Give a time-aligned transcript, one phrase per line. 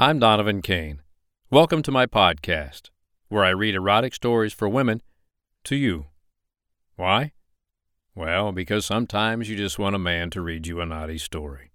[0.00, 1.02] I'm Donovan Kane.
[1.50, 2.90] Welcome to my podcast,
[3.28, 5.02] where I read erotic stories for women
[5.64, 6.06] to you.
[6.94, 7.32] Why?
[8.14, 11.72] Well, because sometimes you just want a man to read you a naughty story.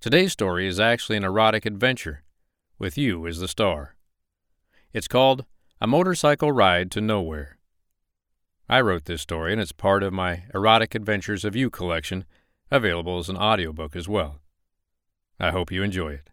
[0.00, 2.24] Today's story is actually an erotic adventure,
[2.76, 3.94] with you as the star.
[4.92, 5.44] It's called
[5.80, 7.58] A Motorcycle Ride to Nowhere.
[8.68, 12.24] I wrote this story, and it's part of my Erotic Adventures of You collection,
[12.68, 14.40] available as an audiobook as well.
[15.38, 16.30] I hope you enjoy it.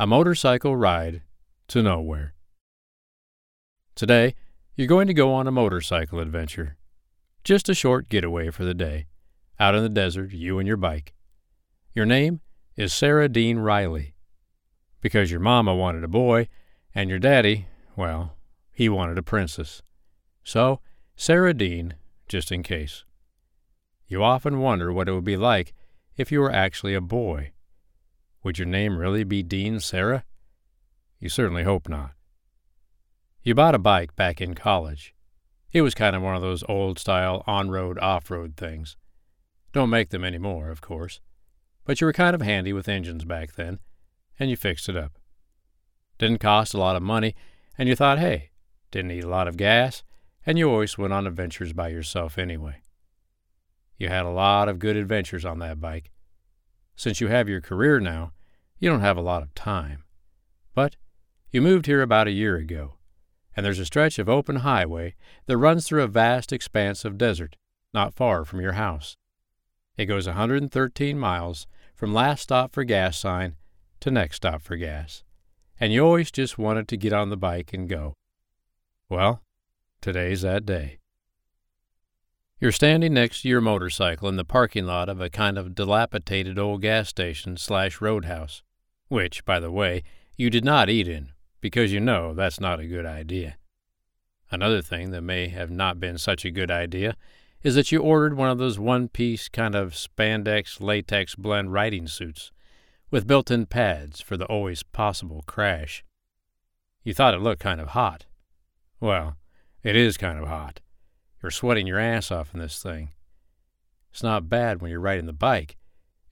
[0.00, 1.20] A Motorcycle Ride
[1.68, 2.32] to Nowhere.
[3.94, 4.34] Today,
[4.74, 6.78] you're going to go on a motorcycle adventure.
[7.44, 9.08] Just a short getaway for the day.
[9.58, 11.12] Out in the desert, you and your bike.
[11.92, 12.40] Your name
[12.76, 14.14] is Sarah Dean Riley.
[15.02, 16.48] Because your mama wanted a boy,
[16.94, 18.38] and your daddy, well,
[18.72, 19.82] he wanted a princess.
[20.42, 20.80] So,
[21.14, 23.04] Sarah Dean, just in case.
[24.08, 25.74] You often wonder what it would be like
[26.16, 27.52] if you were actually a boy.
[28.42, 30.24] Would your name really be Dean Sarah?
[31.18, 32.12] You certainly hope not.
[33.42, 35.14] You bought a bike back in college.
[35.72, 38.96] It was kind of one of those old style on road, off road things.
[39.72, 41.20] Don't make them anymore, of course.
[41.84, 43.78] But you were kind of handy with engines back then,
[44.38, 45.12] and you fixed it up.
[46.18, 47.34] Didn't cost a lot of money,
[47.78, 48.50] and you thought, hey,
[48.90, 50.02] didn't need a lot of gas,
[50.44, 52.76] and you always went on adventures by yourself anyway.
[53.96, 56.10] You had a lot of good adventures on that bike,
[57.00, 58.30] since you have your career now,
[58.78, 60.04] you don't have a lot of time.
[60.74, 60.96] But
[61.50, 62.96] you moved here about a year ago,
[63.56, 65.14] and there's a stretch of open highway
[65.46, 67.56] that runs through a vast expanse of desert
[67.94, 69.16] not far from your house.
[69.96, 71.66] It goes 113 miles
[71.96, 73.56] from last stop for gas sign
[74.00, 75.24] to next stop for gas,
[75.80, 78.12] and you always just wanted to get on the bike and go.
[79.08, 79.40] Well,
[80.02, 80.99] today's that day.
[82.60, 86.58] You're standing next to your motorcycle in the parking lot of a kind of dilapidated
[86.58, 88.62] old gas station slash roadhouse,
[89.08, 90.02] which, by the way,
[90.36, 91.32] you did not eat in,
[91.62, 93.56] because you know that's not a good idea.
[94.50, 97.16] Another thing that may have not been such a good idea
[97.62, 102.06] is that you ordered one of those one piece kind of spandex latex blend riding
[102.06, 102.52] suits
[103.10, 106.04] with built in pads for the always possible crash.
[107.04, 108.26] You thought it looked kind of hot.
[109.00, 109.36] Well,
[109.82, 110.80] it is kind of hot
[111.42, 113.10] you're sweating your ass off in this thing.
[114.10, 115.76] It's not bad when you're riding the bike.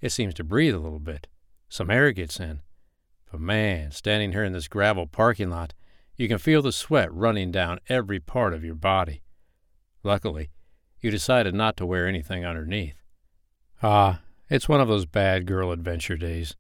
[0.01, 1.27] It seems to breathe a little bit.
[1.69, 2.61] Some air gets in.
[3.31, 5.75] But man, standing here in this gravel parking lot,
[6.17, 9.23] you can feel the sweat running down every part of your body.
[10.03, 10.51] Luckily,
[11.01, 13.03] you decided not to wear anything underneath.
[13.83, 16.57] Ah, it's one of those bad girl adventure days.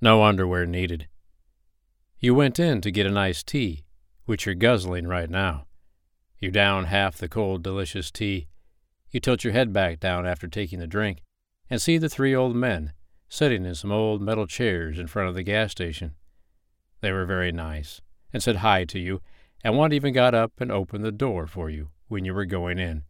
[0.00, 1.08] No underwear needed.
[2.18, 3.84] You went in to get an iced tea,
[4.24, 5.66] which you're guzzling right now.
[6.42, 8.48] You down half the cold, delicious tea.
[9.12, 11.22] You tilt your head back down after taking the drink
[11.70, 12.94] and see the three old men
[13.28, 16.16] sitting in some old metal chairs in front of the gas station.
[17.00, 18.00] They were very nice
[18.32, 19.20] and said hi to you,
[19.62, 22.80] and one even got up and opened the door for you when you were going
[22.80, 23.04] in.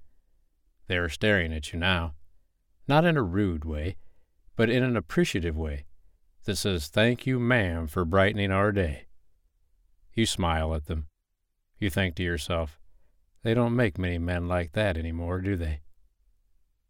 [0.86, 2.12] They are staring at you now,
[2.86, 3.96] not in a rude way,
[4.56, 5.86] but in an appreciative way
[6.44, 9.06] that says, Thank you, ma'am, for brightening our day.
[10.12, 11.06] You smile at them.
[11.78, 12.78] You think to yourself,
[13.42, 15.80] they don't make many men like that any more, do they?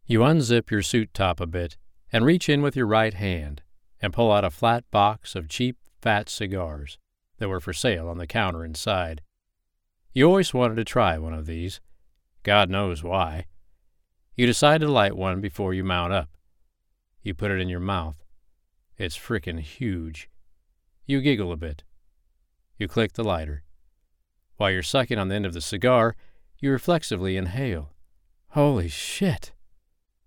[0.06, 1.76] You unzip your suit top a bit
[2.12, 3.62] and reach in with your right hand
[4.00, 6.98] and pull out a flat box of cheap, fat cigars
[7.38, 9.22] that were for sale on the counter inside.
[10.12, 11.80] You always wanted to try one of these.
[12.42, 13.46] God knows why.
[14.36, 16.28] You decide to light one before you mount up.
[17.22, 18.22] You put it in your mouth.
[18.98, 20.28] It's frickin' huge.
[21.06, 21.84] You giggle a bit.
[22.78, 23.62] You click the lighter.
[24.56, 26.16] While you're sucking on the end of the cigar,
[26.62, 27.90] you reflexively inhale.
[28.50, 29.52] Holy shit!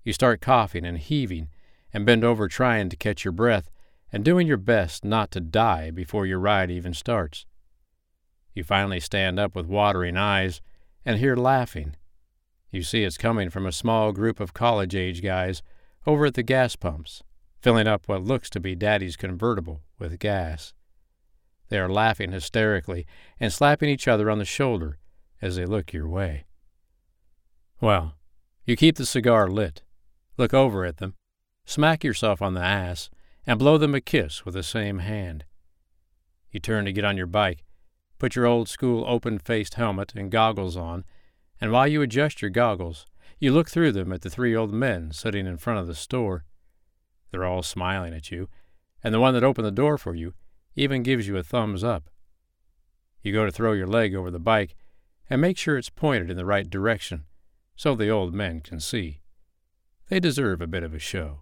[0.03, 1.47] You start coughing and heaving
[1.93, 3.69] and bend over trying to catch your breath
[4.11, 7.45] and doing your best not to die before your ride even starts.
[8.53, 10.61] You finally stand up with watering eyes
[11.05, 11.95] and hear laughing.
[12.69, 15.63] You see it's coming from a small group of college age guys
[16.05, 17.23] over at the gas pumps,
[17.61, 20.73] filling up what looks to be Daddy's convertible with gas.
[21.69, 23.07] They are laughing hysterically
[23.39, 24.99] and slapping each other on the shoulder
[25.41, 26.45] as they look your way.
[27.81, 28.15] Well,
[28.65, 29.83] you keep the cigar lit,
[30.37, 31.15] look over at them,
[31.65, 33.09] smack yourself on the ass,
[33.45, 35.45] and blow them a kiss with the same hand.
[36.51, 37.63] You turn to get on your bike,
[38.17, 41.03] put your old school open faced helmet and goggles on,
[41.59, 43.05] and while you adjust your goggles,
[43.39, 46.45] you look through them at the three old men sitting in front of the store.
[47.29, 48.49] They're all smiling at you,
[49.03, 50.33] and the one that opened the door for you
[50.75, 52.09] even gives you a thumbs up.
[53.21, 54.75] You go to throw your leg over the bike,
[55.29, 57.25] and make sure it's pointed in the right direction
[57.75, 59.21] so the old men can see.
[60.07, 61.41] They deserve a bit of a show.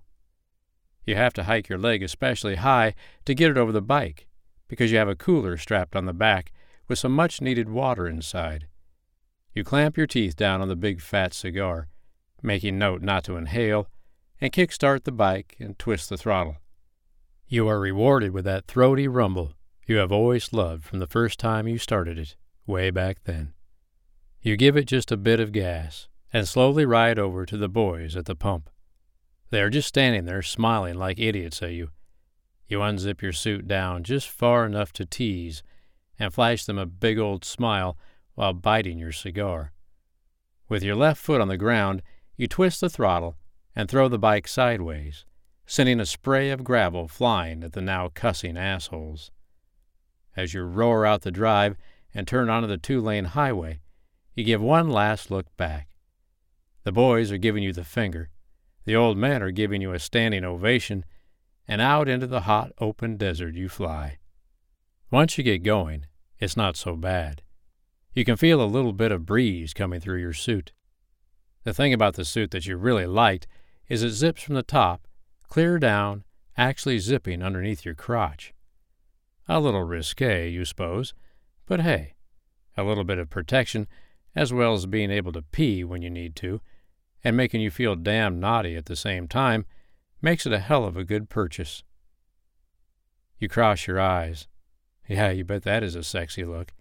[1.06, 2.96] You have to hike your leg especially high
[3.26, 4.28] to get it over the bike
[4.68, 6.52] because you have a cooler strapped on the back
[6.88, 8.68] with some much needed water inside.
[9.54, 11.90] You clamp your teeth down on the big fat cigar,
[12.42, 13.88] making note not to inhale,
[14.42, 16.58] and kick-start the bike and twist the throttle.
[17.48, 19.54] You are rewarded with that throaty rumble
[19.86, 22.36] you have always loved from the first time you started it,
[22.66, 23.54] way back then.
[24.46, 28.18] You give it just a bit of gas and slowly ride over to the boys
[28.18, 28.70] at the pump.
[29.52, 31.92] They are just standing there smiling like idiots at you.
[32.68, 35.64] You unzip your suit down just far enough to tease
[36.20, 37.98] and flash them a big old smile
[38.36, 39.72] while biting your cigar.
[40.68, 42.02] With your left foot on the ground,
[42.36, 43.38] you twist the throttle
[43.74, 45.24] and throw the bike sideways,
[45.66, 49.32] sending a spray of gravel flying at the now cussing assholes.
[50.36, 51.78] As you roar out the drive
[52.14, 53.80] and turn onto the two lane highway,
[54.36, 55.90] you give one last look back.
[56.84, 58.30] The boys are giving you the finger,
[58.86, 61.06] the old men are giving you a standing ovation,
[61.68, 64.18] and out into the hot, open desert you fly.
[65.10, 66.06] Once you get going,
[66.40, 67.42] it's not so bad.
[68.14, 70.74] You can feel a little bit of breeze coming through your suit.
[71.64, 73.48] The thing about the suit that you really liked
[73.88, 75.08] is it zips from the top,
[75.48, 76.24] clear down,
[76.58, 78.54] actually zipping underneath your crotch.
[79.48, 81.14] A little risque, you suppose,
[81.66, 82.14] but hey,
[82.76, 83.88] a little bit of protection,
[84.36, 86.62] as well as being able to pee when you need to,
[87.24, 89.66] and making you feel damn naughty at the same time,
[90.22, 91.84] makes it a hell of a good purchase.
[93.38, 94.48] You cross your eyes.
[95.08, 96.74] Yeah, you bet that is a sexy look.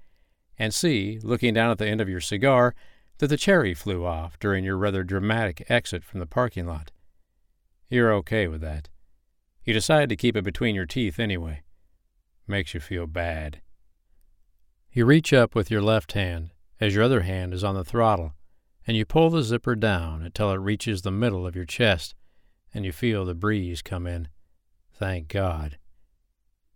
[0.58, 2.74] And see, looking down at the end of your cigar,
[3.18, 6.90] that the cherry flew off during your rather dramatic exit from the parking lot.
[7.88, 8.88] You're okay with that.
[9.64, 11.62] You decide to keep it between your teeth anyway.
[12.46, 13.60] Makes you feel bad.
[14.92, 16.50] You reach up with your left hand,
[16.82, 18.32] as your other hand is on the throttle,
[18.88, 22.16] and you pull the zipper down until it reaches the middle of your chest,
[22.74, 24.26] and you feel the breeze come in.
[24.92, 25.78] Thank God.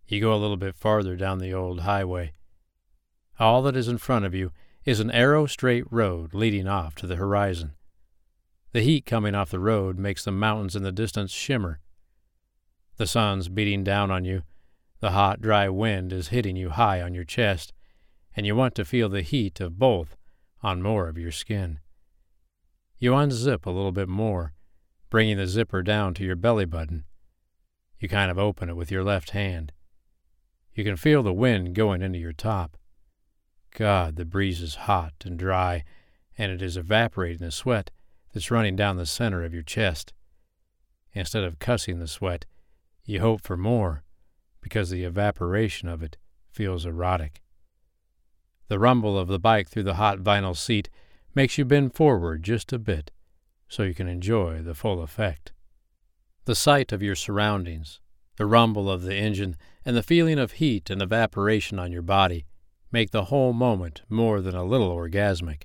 [0.07, 2.31] You go a little bit farther down the old highway.
[3.37, 4.53] All that is in front of you
[4.85, 7.73] is an arrow straight road leading off to the horizon.
[8.71, 11.81] The heat coming off the road makes the mountains in the distance shimmer.
[12.95, 14.43] The sun's beating down on you.
[15.01, 17.73] The hot, dry wind is hitting you high on your chest,
[18.37, 20.15] and you want to feel the heat of both
[20.61, 21.79] on more of your skin.
[22.99, 24.53] You unzip a little bit more,
[25.09, 27.05] bringing the zipper down to your belly button.
[27.99, 29.73] You kind of open it with your left hand.
[30.75, 32.77] You can feel the wind going into your top.
[33.75, 35.83] God, the breeze is hot and dry,
[36.37, 37.89] and it is evaporating the sweat
[38.33, 40.13] that's running down the center of your chest.
[41.13, 42.45] Instead of cussing the sweat,
[43.03, 44.03] you hope for more,
[44.61, 46.17] because the evaporation of it
[46.51, 47.41] feels erotic.
[48.67, 50.89] The rumble of the bike through the hot vinyl seat
[51.33, 53.11] makes you bend forward just a bit
[53.69, 55.51] so you can enjoy the full effect.
[56.45, 57.99] The sight of your surroundings,
[58.37, 62.45] the rumble of the engine, and the feeling of heat and evaporation on your body
[62.91, 65.63] make the whole moment more than a little orgasmic.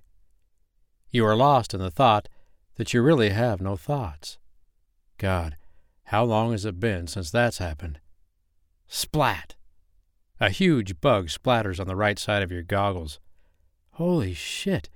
[1.10, 2.28] You are lost in the thought
[2.76, 4.38] that you really have no thoughts.
[5.19, 5.56] God,
[6.05, 8.00] how long has it been since that's happened?
[8.88, 9.55] Splat!
[10.42, 13.20] A huge bug splatters on the right side of your goggles.
[13.92, 14.90] Holy shit!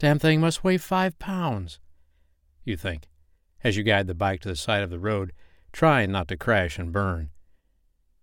[0.00, 1.78] Damn thing must weigh five pounds,
[2.64, 3.06] you think,
[3.62, 5.32] as you guide the bike to the side of the road,
[5.72, 7.30] trying not to crash and burn.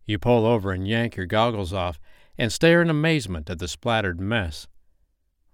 [0.05, 2.01] You pull over and yank your goggles off
[2.37, 4.67] and stare in amazement at the splattered mess.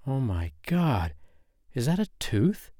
[0.07, 1.13] Oh my God,
[1.75, 2.71] is that a tooth?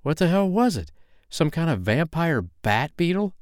[0.00, 0.90] What the hell was it?
[1.28, 3.34] Some kind of vampire bat beetle?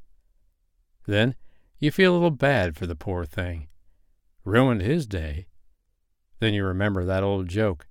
[1.06, 1.36] Then
[1.78, 3.68] you feel a little bad for the poor thing.
[4.44, 5.46] Ruined his day.
[6.38, 7.86] Then you remember that old joke.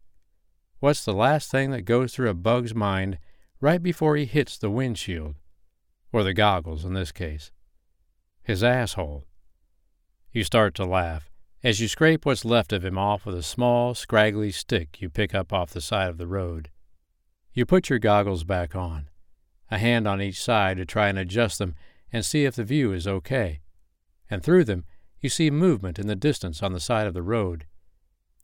[0.80, 3.20] What's the last thing that goes through a bug's mind
[3.60, 5.36] right before he hits the windshield?
[6.12, 7.52] Or the goggles, in this case.
[8.42, 9.26] His asshole.
[10.32, 11.30] You start to laugh
[11.64, 15.36] as you scrape what's left of him off with a small, scraggly stick you pick
[15.36, 16.70] up off the side of the road.
[17.54, 19.10] You put your goggles back on,
[19.70, 21.76] a hand on each side to try and adjust them
[22.14, 23.60] and see if the view is okay.
[24.30, 24.86] And through them,
[25.22, 27.66] you see movement in the distance on the side of the road.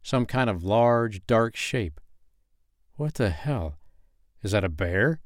[0.03, 1.99] Some kind of large, dark shape
[2.97, 3.77] what the hell?
[4.41, 5.19] Is that a bear?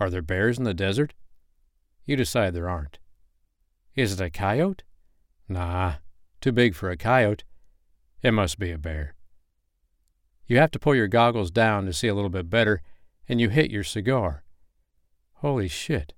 [0.00, 1.12] Are there bears in the desert?
[2.06, 2.98] You decide there aren't.
[3.94, 4.82] Is it a coyote?
[5.46, 5.94] Nah,
[6.40, 7.44] too big for a coyote.
[8.22, 9.14] It must be a bear.
[10.46, 12.80] You have to pull your goggles down to see a little bit better,
[13.28, 14.44] and you hit your cigar.
[15.34, 16.14] Holy shit.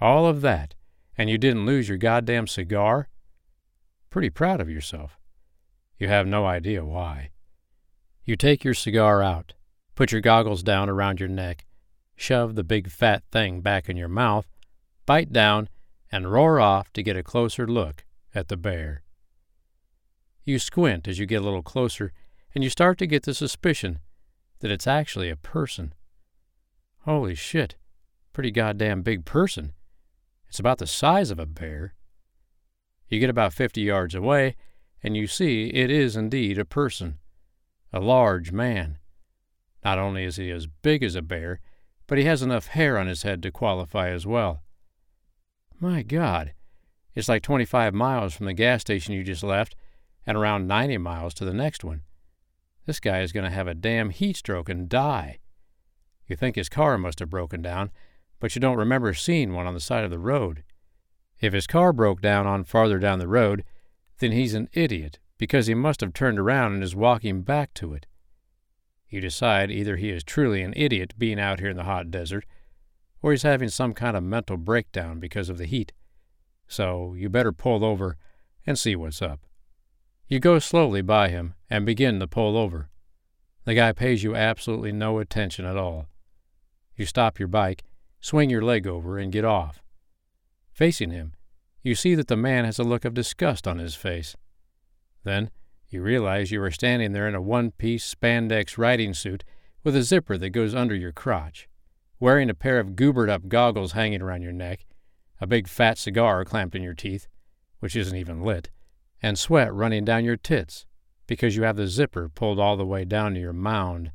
[0.00, 0.74] All of that,
[1.16, 3.08] and you didn't lose your goddamn cigar?
[4.12, 5.18] Pretty proud of yourself.
[5.98, 7.30] You have no idea why.
[8.24, 9.54] You take your cigar out,
[9.94, 11.66] Put your goggles down around your neck,
[12.16, 14.46] shove the big fat thing back in your mouth,
[15.04, 15.68] bite down,
[16.10, 18.04] and roar off to get a closer look
[18.34, 19.02] at the bear.
[20.44, 22.12] You squint as you get a little closer,
[22.54, 23.98] and you start to get the suspicion
[24.60, 25.92] that it's actually a person.
[27.04, 27.76] Holy shit,
[28.32, 29.72] pretty goddamn big person.
[30.48, 31.94] It's about the size of a bear.
[33.12, 34.56] You get about 50 yards away,
[35.02, 37.18] and you see it is indeed a person,
[37.92, 38.96] a large man.
[39.84, 41.60] Not only is he as big as a bear,
[42.06, 44.62] but he has enough hair on his head to qualify as well.
[45.78, 46.54] My God,
[47.14, 49.76] it's like 25 miles from the gas station you just left
[50.26, 52.00] and around 90 miles to the next one.
[52.86, 55.40] This guy is going to have a damn heat stroke and die.
[56.26, 57.90] You think his car must have broken down,
[58.40, 60.64] but you don't remember seeing one on the side of the road.
[61.42, 63.64] If his car broke down on farther down the road,
[64.20, 67.92] then he's an idiot because he must have turned around and is walking back to
[67.92, 68.06] it.
[69.08, 72.46] You decide either he is truly an idiot being out here in the hot desert,
[73.20, 75.92] or he's having some kind of mental breakdown because of the heat.
[76.68, 78.16] So you better pull over
[78.64, 79.40] and see what's up.
[80.28, 82.88] You go slowly by him and begin to pull over.
[83.64, 86.06] The guy pays you absolutely no attention at all.
[86.96, 87.82] You stop your bike,
[88.20, 89.81] swing your leg over, and get off.
[90.72, 91.34] Facing him,
[91.82, 94.36] you see that the man has a look of disgust on his face.
[95.24, 95.50] Then
[95.88, 99.44] you realize you are standing there in a one piece spandex riding suit
[99.84, 101.68] with a zipper that goes under your crotch,
[102.18, 104.86] wearing a pair of goobered up goggles hanging around your neck,
[105.40, 107.26] a big fat cigar clamped in your teeth,
[107.80, 108.70] which isn't even lit,
[109.22, 110.86] and sweat running down your tits
[111.26, 114.12] because you have the zipper pulled all the way down to your mound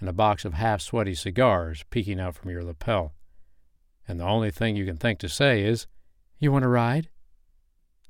[0.00, 3.14] and a box of half sweaty cigars peeking out from your lapel.
[4.06, 5.86] And the only thing you can think to say is,
[6.44, 7.08] You want to ride?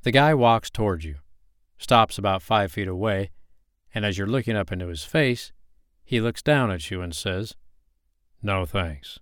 [0.02, 1.18] The guy walks towards you
[1.78, 3.30] stops about five feet away,
[3.94, 5.52] and as you're looking up into his face,
[6.02, 7.54] he looks down at you and says,
[8.42, 9.20] No thanks.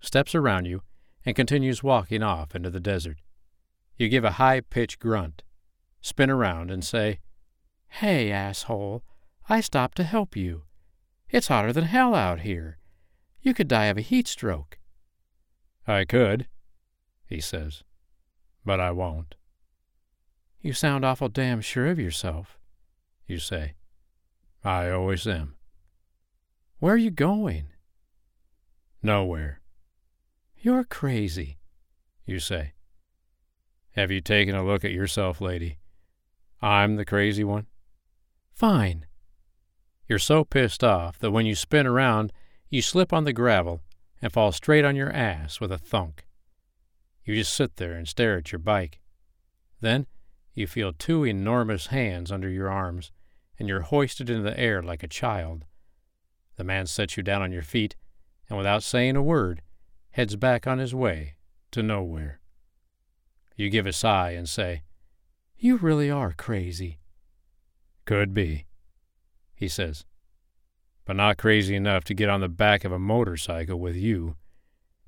[0.00, 0.82] Steps around you
[1.24, 3.18] and continues walking off into the desert.
[3.96, 5.44] You give a high pitched grunt,
[6.00, 7.20] spin around, and say,
[7.86, 9.04] Hey, asshole,
[9.48, 10.64] I stopped to help you.
[11.30, 12.78] It's hotter than hell out here.
[13.42, 14.80] You could die of a heat stroke.
[15.86, 16.48] I could,
[17.24, 17.84] he says,
[18.64, 19.34] but I won't.
[20.60, 22.58] You sound awful damn sure of yourself,
[23.26, 23.74] you say.
[24.64, 25.56] I always am.
[26.78, 27.66] Where are you going?
[29.02, 29.60] Nowhere.
[30.56, 31.58] You're crazy,
[32.24, 32.74] you say.
[33.96, 35.78] Have you taken a look at yourself, lady?
[36.60, 37.66] I'm the crazy one?
[38.52, 39.06] Fine.
[40.08, 42.32] You're so pissed off that when you spin around,
[42.68, 43.80] you slip on the gravel
[44.20, 46.24] and fall straight on your ass with a thunk.
[47.24, 49.00] You just sit there and stare at your bike.
[49.80, 50.06] Then
[50.54, 53.10] you feel two enormous hands under your arms,
[53.58, 55.64] and you're hoisted into the air like a child.
[56.56, 57.96] The man sets you down on your feet,
[58.48, 59.62] and without saying a word,
[60.10, 61.34] heads back on his way
[61.70, 62.40] to nowhere.
[63.56, 64.82] You give a sigh and say,
[65.56, 66.98] You really are crazy.
[68.04, 68.66] Could be,
[69.54, 70.04] he says,
[71.04, 74.36] but not crazy enough to get on the back of a motorcycle with you.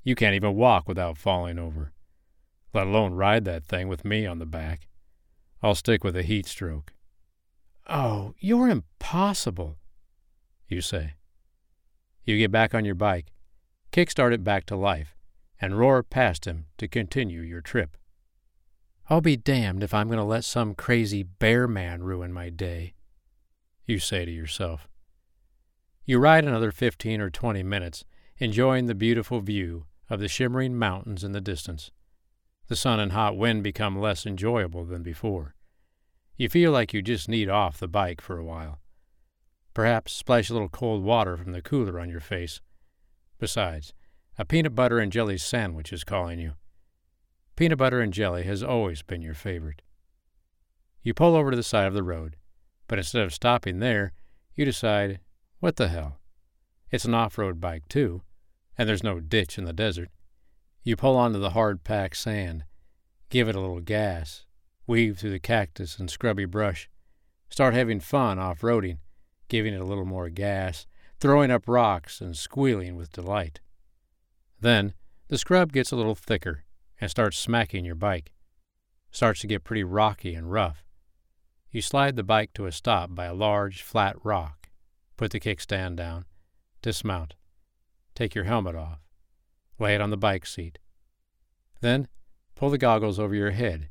[0.03, 1.91] You can't even walk without falling over,
[2.75, 4.87] let alone ride that thing with me on the back.
[5.63, 6.93] I'll stick with a heat stroke.
[7.87, 9.77] Oh, you're impossible,
[10.67, 11.13] you say.
[12.23, 13.31] You get back on your bike,
[13.91, 15.15] kickstart it back to life,
[15.61, 17.95] and roar past him to continue your trip.
[19.09, 22.95] I'll be damned if I'm going to let some crazy bear man ruin my day,
[23.85, 24.87] you say to yourself.
[26.03, 28.03] You ride another fifteen or twenty minutes,
[28.37, 31.91] enjoying the beautiful view of the shimmering mountains in the distance.
[32.67, 35.55] The sun and hot wind become less enjoyable than before.
[36.35, 38.79] You feel like you just need off the bike for a while.
[39.73, 42.61] Perhaps splash a little cold water from the cooler on your face.
[43.39, 43.93] Besides,
[44.37, 46.53] a peanut butter and jelly sandwich is calling you.
[47.55, 49.81] Peanut butter and jelly has always been your favorite.
[51.03, 52.35] You pull over to the side of the road,
[52.87, 54.13] but instead of stopping there,
[54.55, 55.19] you decide,
[55.59, 56.19] what the hell?
[56.89, 58.23] It's an off road bike, too,
[58.77, 60.09] and there's no ditch in the desert.
[60.85, 62.63] You pull onto the hard packed sand,
[63.31, 64.45] give it a little gas,
[64.85, 66.91] weave through the cactus and scrubby brush,
[67.49, 68.99] start having fun off roading,
[69.47, 70.85] giving it a little more gas,
[71.19, 73.61] throwing up rocks and squealing with delight.
[74.61, 74.93] Then
[75.27, 76.65] the scrub gets a little thicker
[77.01, 78.31] and starts smacking your bike.
[79.09, 80.83] Starts to get pretty rocky and rough.
[81.71, 84.69] You slide the bike to a stop by a large, flat rock,
[85.17, 86.25] put the kickstand down,
[86.83, 87.33] dismount,
[88.13, 88.99] take your helmet off,
[89.79, 90.79] lay it on the bike seat.
[91.81, 92.07] Then
[92.55, 93.89] pull the goggles over your head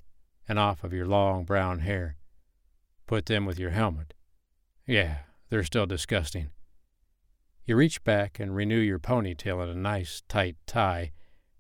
[0.49, 2.17] and off of your long brown hair.
[3.07, 4.14] Put them with your helmet.
[4.87, 5.19] Yeah,
[5.50, 6.50] they're still disgusting.
[7.64, 11.12] You reach back and renew your ponytail in a nice, tight tie,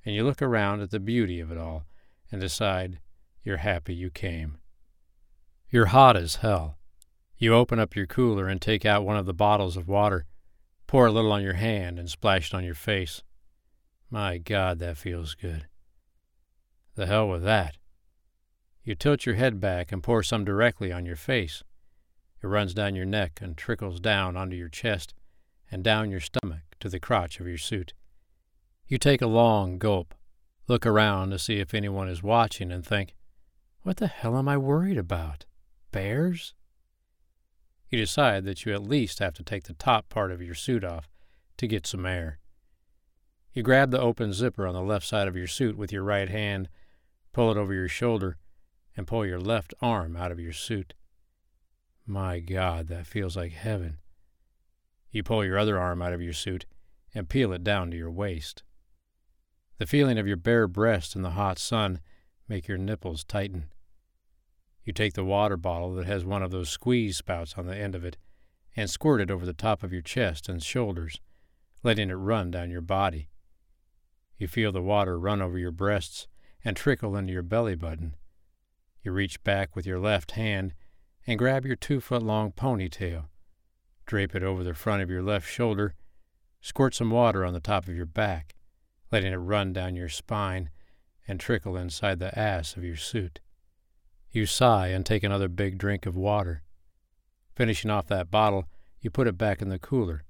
[0.04, 1.84] and you look around at the beauty of it all
[2.30, 3.00] and decide
[3.42, 4.58] you're happy you came.
[5.70, 6.76] You're hot as hell.
[7.36, 10.26] You open up your cooler and take out one of the bottles of water,
[10.86, 13.22] pour a little on your hand, and splash it on your face.
[14.10, 15.66] My God, that feels good.
[16.94, 17.76] The hell with that.
[18.84, 21.62] You tilt your head back and pour some directly on your face.
[22.42, 25.14] It runs down your neck and trickles down onto your chest
[25.70, 27.94] and down your stomach to the crotch of your suit.
[28.86, 30.14] You take a long gulp,
[30.68, 33.14] look around to see if anyone is watching, and think,
[33.82, 35.46] What the hell am I worried about?
[35.90, 36.54] Bears?
[37.88, 40.84] You decide that you at least have to take the top part of your suit
[40.84, 41.08] off
[41.56, 42.38] to get some air.
[43.54, 46.28] You grab the open zipper on the left side of your suit with your right
[46.28, 46.68] hand,
[47.32, 48.36] pull it over your shoulder,
[48.96, 50.92] and pull your left arm out of your suit.
[52.04, 53.98] My God, that feels like heaven.
[55.12, 56.66] You pull your other arm out of your suit
[57.14, 58.64] and peel it down to your waist.
[59.78, 62.00] The feeling of your bare breast in the hot sun
[62.48, 63.66] make your nipples tighten.
[64.82, 67.94] You take the water bottle that has one of those squeeze spouts on the end
[67.94, 68.16] of it
[68.74, 71.20] and squirt it over the top of your chest and shoulders,
[71.84, 73.28] letting it run down your body.
[74.36, 76.26] You feel the water run over your breasts
[76.64, 78.16] and trickle into your belly button.
[79.02, 80.74] You reach back with your left hand
[81.26, 83.26] and grab your two foot long ponytail.
[84.06, 85.94] Drape it over the front of your left shoulder.
[86.60, 88.54] Squirt some water on the top of your back,
[89.12, 90.70] letting it run down your spine
[91.28, 93.40] and trickle inside the ass of your suit.
[94.30, 96.62] You sigh and take another big drink of water.
[97.54, 98.64] Finishing off that bottle,
[99.00, 100.24] you put it back in the cooler.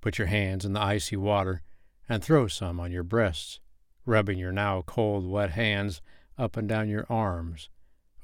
[0.00, 1.62] Put your hands in the icy water
[2.10, 3.60] and throw some on your breasts,
[4.04, 6.02] rubbing your now cold, wet hands
[6.36, 7.70] up and down your arms,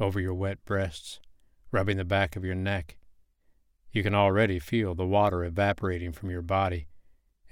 [0.00, 1.20] over your wet breasts,
[1.70, 2.96] rubbing the back of your neck.
[3.92, 6.88] You can already feel the water evaporating from your body,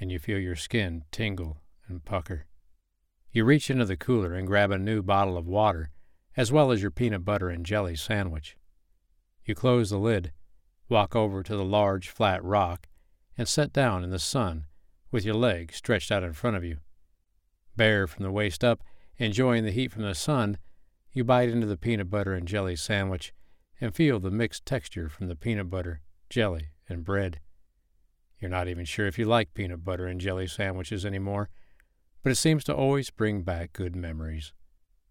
[0.00, 2.46] and you feel your skin tingle and pucker.
[3.30, 5.90] You reach into the cooler and grab a new bottle of water,
[6.36, 8.56] as well as your peanut butter and jelly sandwich.
[9.44, 10.32] You close the lid,
[10.88, 12.88] walk over to the large flat rock,
[13.38, 14.66] and sit down in the sun
[15.14, 16.78] with your legs stretched out in front of you.
[17.76, 18.82] Bare from the waist up,
[19.16, 20.58] enjoying the heat from the sun,
[21.12, 23.32] you bite into the peanut butter and jelly sandwich
[23.80, 27.38] and feel the mixed texture from the peanut butter, jelly, and bread.
[28.40, 31.48] You're not even sure if you like peanut butter and jelly sandwiches anymore,
[32.24, 34.52] but it seems to always bring back good memories.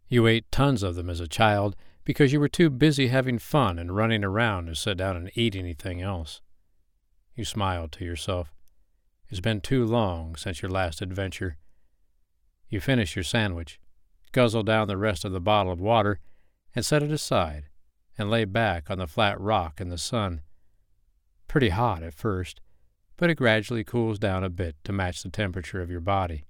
[0.09, 3.79] You ate tons of them as a child because you were too busy having fun
[3.79, 6.41] and running around to sit down and eat anything else.
[7.35, 8.53] You smiled to yourself.
[9.33, 11.57] It's been too long since your last adventure.
[12.69, 13.79] You finish your sandwich,
[14.31, 16.19] guzzle down the rest of the bottle of water,
[16.75, 17.65] and set it aside
[18.15, 20.41] and lay back on the flat rock in the sun.
[21.47, 22.61] Pretty hot at first,
[23.17, 26.45] but it gradually cools down a bit to match the temperature of your body.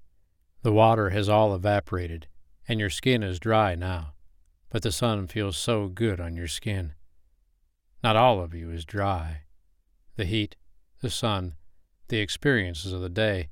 [0.62, 2.28] The water has all evaporated,
[2.68, 4.12] and your skin is dry now,
[4.70, 6.96] but the sun feels so good on your skin.
[8.04, 9.44] Not all of you is dry.
[10.18, 10.58] The heat,
[11.00, 11.56] the sun,
[12.14, 13.50] the experiences of the day,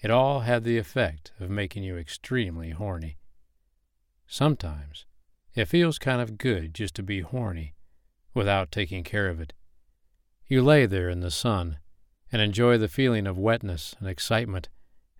[0.00, 3.18] it all had the effect of making you extremely horny.
[4.26, 5.04] Sometimes
[5.54, 7.74] it feels kind of good just to be horny
[8.32, 9.52] without taking care of it.
[10.46, 11.76] You lay there in the sun
[12.32, 14.70] and enjoy the feeling of wetness and excitement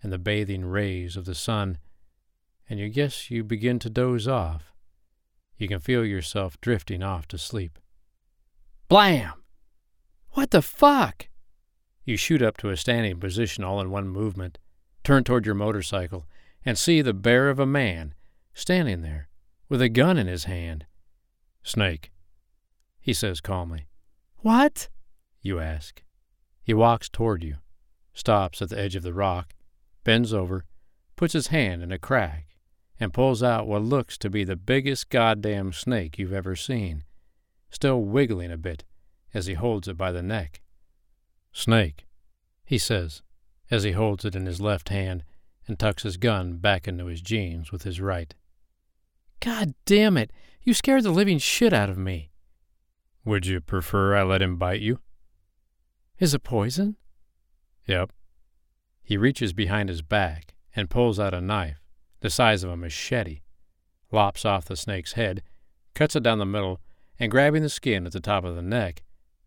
[0.03, 1.77] and the bathing rays of the sun,
[2.70, 4.72] and you guess you begin to doze off.
[5.59, 7.79] You can feel yourself drifting off to sleep.
[8.88, 9.35] Blam!
[10.31, 11.29] What the fuck?
[12.05, 14.59] You shoot up to a standing position all in one movement,
[15.03, 16.27] turn toward your motorcycle,
[16.64, 18.14] and see the bear of a man
[18.53, 19.29] standing there
[19.69, 20.87] with a gun in his hand.
[21.62, 22.12] Snake,
[23.01, 23.87] he says calmly.
[24.38, 24.88] What?
[25.40, 26.03] You ask.
[26.62, 27.57] He walks toward you,
[28.12, 29.55] stops at the edge of the rock,
[30.05, 30.64] bends over,
[31.17, 32.47] puts his hand in a crack,
[33.01, 37.05] and pulls out what looks to be the biggest goddamn snake you've ever seen,
[37.71, 38.85] still wiggling a bit
[39.33, 40.61] as he holds it by the neck.
[41.57, 42.05] Snake,
[42.67, 43.23] he says,
[43.71, 45.23] as he holds it in his left hand
[45.67, 48.35] and tucks his gun back into his jeans with his right.
[49.38, 50.33] God damn it!
[50.62, 52.33] You scared the living shit out of me.
[53.25, 54.99] Would you prefer I let him bite you?
[56.19, 56.97] Is it poison?
[57.87, 58.11] Yep.
[59.03, 61.81] He reaches behind his back and pulls out a knife,
[62.21, 63.43] the size of a machete,
[64.11, 65.43] lops off the snake's head,
[65.95, 66.81] cuts it down the middle,
[67.19, 69.05] and grabbing the skin at the top of the neck,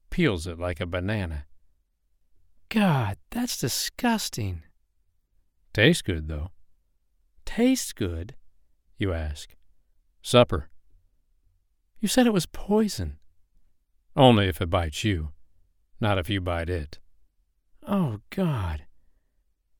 [0.10, 1.46] peels it like a banana.
[2.69, 4.63] God, that's disgusting.
[5.73, 6.51] Tastes good, though.
[7.45, 8.36] Tastes good?
[8.97, 9.56] You ask.
[10.21, 10.69] Supper.
[11.99, 13.17] You said it was poison.
[14.15, 15.30] Only if it bites you,
[16.01, 16.99] not if you bite it.
[17.88, 18.86] Oh, God.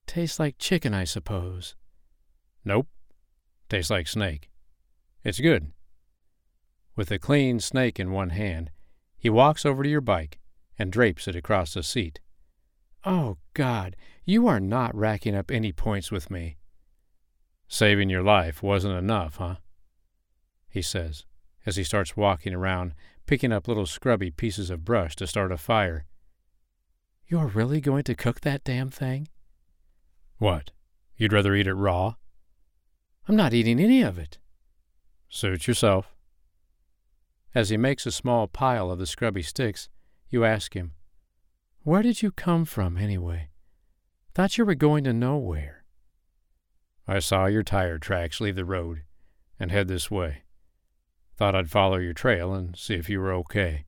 [0.06, 1.74] Tastes like chicken, I suppose.
[2.64, 2.88] Nope.
[3.68, 4.48] Tastes like snake.
[5.22, 5.72] It's good.
[6.96, 8.70] With a clean snake in one hand,
[9.18, 10.38] he walks over to your bike
[10.78, 12.20] and drapes it across the seat.
[13.04, 16.56] Oh, God, you are not racking up any points with me.
[17.68, 19.56] Saving your life wasn't enough, huh?
[20.68, 21.24] He says,
[21.66, 22.94] as he starts walking around,
[23.26, 26.06] picking up little scrubby pieces of brush to start a fire.
[27.26, 29.28] You're really going to cook that damn thing?
[30.38, 30.70] What?
[31.16, 32.14] You'd rather eat it raw?
[33.28, 34.38] I'm not eating any of it.
[35.28, 36.14] Suit yourself.
[37.54, 39.90] As he makes a small pile of the scrubby sticks,
[40.30, 40.92] you ask him,
[41.82, 43.48] Where did you come from, anyway?
[44.34, 45.84] Thought you were going to nowhere.
[47.06, 49.02] I saw your tire tracks leave the road
[49.58, 50.42] and head this way.
[51.36, 53.86] Thought I'd follow your trail and see if you were okay.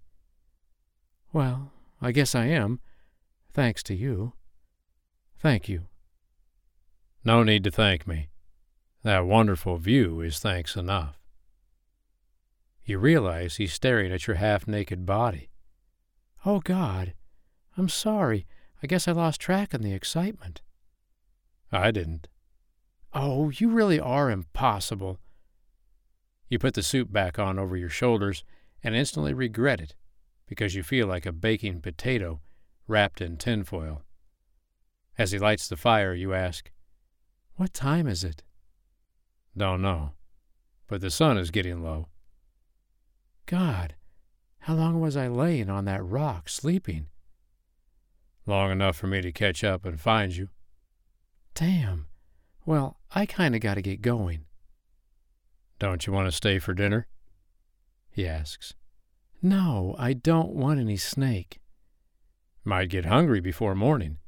[1.33, 2.81] Well, I guess I am,
[3.53, 4.33] thanks to you.
[5.39, 5.87] Thank you.
[7.25, 8.29] No need to thank me.
[9.03, 11.19] That wonderful view is thanks enough.
[12.85, 15.51] You realize he's staring at your half naked body.
[16.45, 17.15] Oh, God,
[17.77, 18.47] I'm sorry.
[18.83, 20.63] I guess I lost track in the excitement.
[21.71, 22.29] I didn't.
[23.13, 25.19] Oh, you really are impossible.
[26.49, 28.45] You put the suit back on over your shoulders
[28.83, 29.95] and instantly regret it
[30.47, 32.41] because you feel like a baking potato
[32.89, 34.03] wrapped in tinfoil.
[35.17, 36.71] As he lights the fire, you ask,
[37.55, 38.43] What time is it?
[39.57, 40.13] Don't know,
[40.89, 42.09] but the sun is getting low.
[43.47, 43.95] God,
[44.61, 47.07] how long was I laying on that rock sleeping?
[48.51, 50.49] Long enough for me to catch up and find you.
[51.55, 52.09] Damn.
[52.67, 54.41] Well, I kind of got to get going.
[55.79, 57.07] Don't you want to stay for dinner?
[58.11, 58.75] He asks.
[59.41, 61.61] No, I don't want any snake.
[62.65, 64.19] Might get hungry before morning.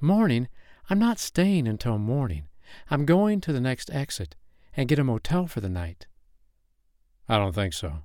[0.00, 0.46] Morning?
[0.88, 2.44] I'm not staying until morning.
[2.92, 4.36] I'm going to the next exit
[4.76, 6.06] and get a motel for the night.
[7.28, 8.04] I don't think so.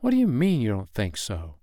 [0.00, 1.54] What do you mean you don't think so?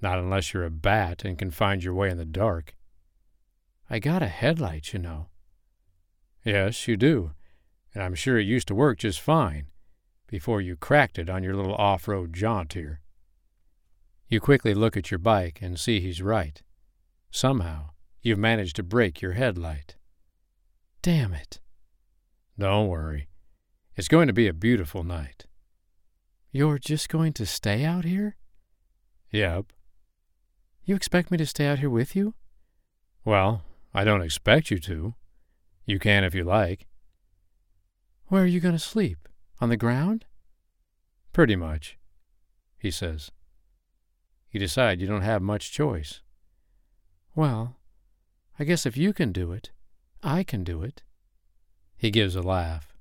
[0.00, 2.74] Not unless you're a bat and can find your way in the dark.
[3.88, 5.28] I got a headlight, you know.
[6.44, 7.32] Yes, you do,
[7.94, 9.66] and I'm sure it used to work just fine
[10.26, 13.00] before you cracked it on your little off road jaunt here.
[14.28, 16.62] You quickly look at your bike and see he's right.
[17.30, 19.96] Somehow, you've managed to break your headlight.
[21.02, 21.60] Damn it.
[22.58, 23.28] Don't worry.
[23.96, 25.46] It's going to be a beautiful night.
[26.50, 28.36] You're just going to stay out here?
[29.30, 29.72] Yep.
[30.86, 32.34] You expect me to stay out here with you?
[33.24, 33.62] Well,
[33.94, 35.14] I don't expect you to.
[35.86, 36.86] You can if you like.
[38.26, 39.28] Where are you going to sleep?
[39.60, 40.26] On the ground?
[41.32, 41.96] Pretty much,
[42.78, 43.30] he says.
[44.50, 46.20] You decide you don't have much choice.
[47.34, 47.76] Well,
[48.58, 49.70] I guess if you can do it,
[50.22, 51.02] I can do it.
[51.96, 52.94] He gives a laugh.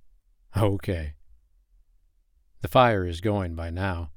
[0.56, 1.16] Okay.
[2.62, 4.12] The fire is going by now.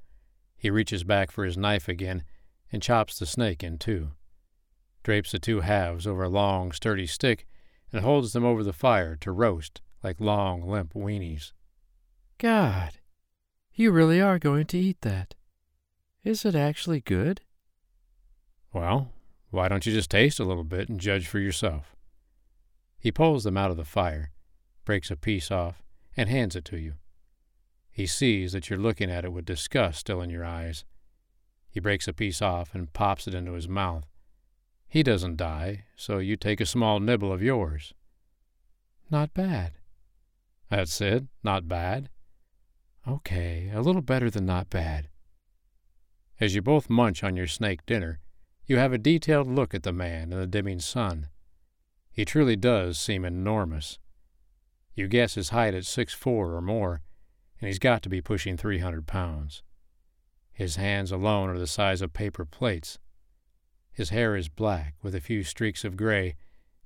[0.56, 2.22] He reaches back for his knife again
[2.76, 4.10] and chops the snake in two,
[5.02, 7.46] drapes the two halves over a long, sturdy stick,
[7.90, 11.52] and holds them over the fire to roast like long, limp weenies.
[12.36, 12.98] God,
[13.72, 15.34] you really are going to eat that.
[16.22, 17.40] Is it actually good?
[18.74, 19.08] Well,
[19.48, 21.96] why don't you just taste a little bit and judge for yourself?
[22.98, 24.32] He pulls them out of the fire,
[24.84, 25.82] breaks a piece off,
[26.14, 26.92] and hands it to you.
[27.90, 30.84] He sees that you're looking at it with disgust still in your eyes.
[31.76, 34.06] He breaks a piece off and pops it into his mouth.
[34.88, 37.92] He doesn't die, so you take a small nibble of yours.
[39.10, 39.72] Not bad.
[40.70, 42.08] That's it, not bad.
[43.06, 45.08] Okay, a little better than not bad.
[46.40, 48.20] As you both munch on your snake dinner,
[48.64, 51.28] you have a detailed look at the man in the dimming sun.
[52.10, 53.98] He truly does seem enormous.
[54.94, 57.02] You guess his height at six four or more,
[57.60, 59.62] and he's got to be pushing 300 pounds.
[60.56, 62.98] His hands alone are the size of paper plates.
[63.92, 66.34] His hair is black with a few streaks of gray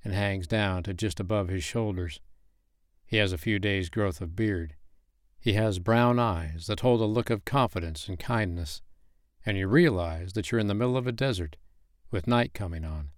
[0.03, 2.19] and hangs down to just above his shoulders.
[3.05, 4.75] He has a few days' growth of beard.
[5.39, 8.81] He has brown eyes that hold a look of confidence and kindness,
[9.45, 11.55] and you realize that you're in the middle of a desert,
[12.09, 13.11] with night coming on,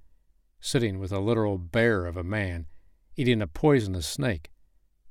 [0.62, 2.68] sitting with a literal bear of a man
[3.16, 4.52] eating a poisonous snake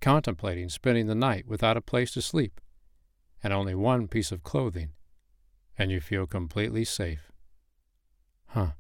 [0.01, 2.61] contemplating spending the night without a place to sleep
[3.43, 4.91] and only one piece of clothing,
[5.79, 7.33] and you feel completely safe.
[8.47, 8.73] Huh.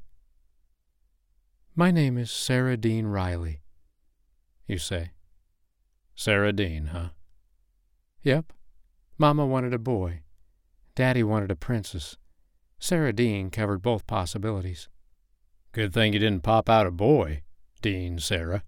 [1.75, 3.63] My name is Sarah Dean Riley,
[4.67, 5.13] you say.
[6.15, 7.09] Sarah Dean, huh?
[8.23, 8.53] Yep.
[9.19, 10.21] Mama wanted a boy.
[10.95, 12.17] Daddy wanted a princess.
[12.79, 14.89] Sarah Dean covered both possibilities.
[15.73, 17.43] Good thing you didn't pop out a boy,
[17.81, 18.65] Dean Sarah.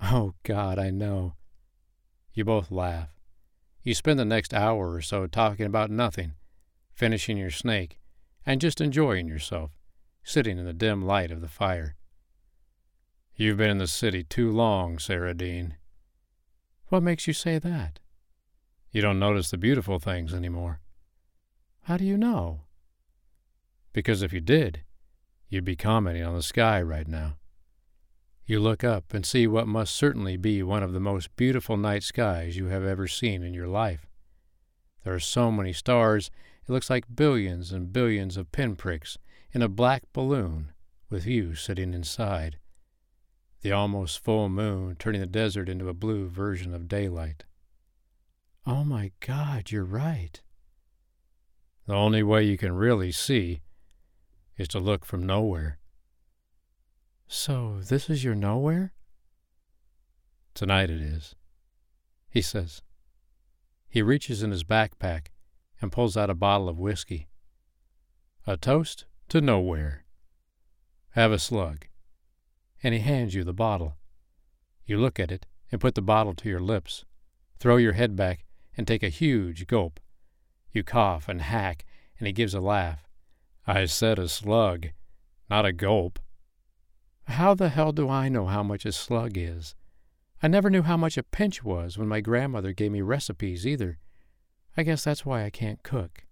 [0.00, 1.34] Oh, God, I know.
[2.32, 3.10] You both laugh.
[3.82, 6.34] You spend the next hour or so talking about nothing,
[6.94, 7.98] finishing your snake,
[8.44, 9.70] and just enjoying yourself,
[10.24, 11.96] sitting in the dim light of the fire.
[13.34, 15.76] You've been in the city too long, Sarah Dean.
[16.88, 17.98] What makes you say that?
[18.90, 20.80] You don't notice the beautiful things anymore.
[21.84, 22.60] How do you know?
[23.92, 24.82] Because if you did,
[25.48, 27.36] you'd be commenting on the sky right now.
[28.44, 32.02] You look up and see what must certainly be one of the most beautiful night
[32.02, 34.06] skies you have ever seen in your life.
[35.04, 36.30] There are so many stars,
[36.68, 39.18] it looks like billions and billions of pinpricks
[39.52, 40.72] in a black balloon
[41.10, 42.58] with you sitting inside.
[43.62, 47.44] The almost full moon turning the desert into a blue version of daylight.
[48.66, 50.40] Oh my God, you're right.
[51.86, 53.62] The only way you can really see
[54.56, 55.78] is to look from nowhere.
[57.26, 58.92] So, this is your nowhere?
[60.54, 61.34] Tonight it is,
[62.30, 62.82] he says.
[63.88, 65.28] He reaches in his backpack
[65.82, 67.28] and pulls out a bottle of whiskey.
[68.46, 70.04] A toast to nowhere.
[71.10, 71.86] Have a slug.
[72.82, 73.96] And he hands you the bottle.
[74.86, 77.04] You look at it and put the bottle to your lips,
[77.58, 78.44] throw your head back,
[78.76, 80.00] and take a huge gulp.
[80.72, 81.84] You cough and hack,
[82.18, 83.06] and he gives a laugh.
[83.66, 84.88] I said a slug,
[85.50, 86.18] not a gulp.
[87.24, 89.74] How the hell do I know how much a slug is?
[90.42, 93.98] I never knew how much a pinch was when my grandmother gave me recipes either.
[94.76, 96.24] I guess that's why I can't cook.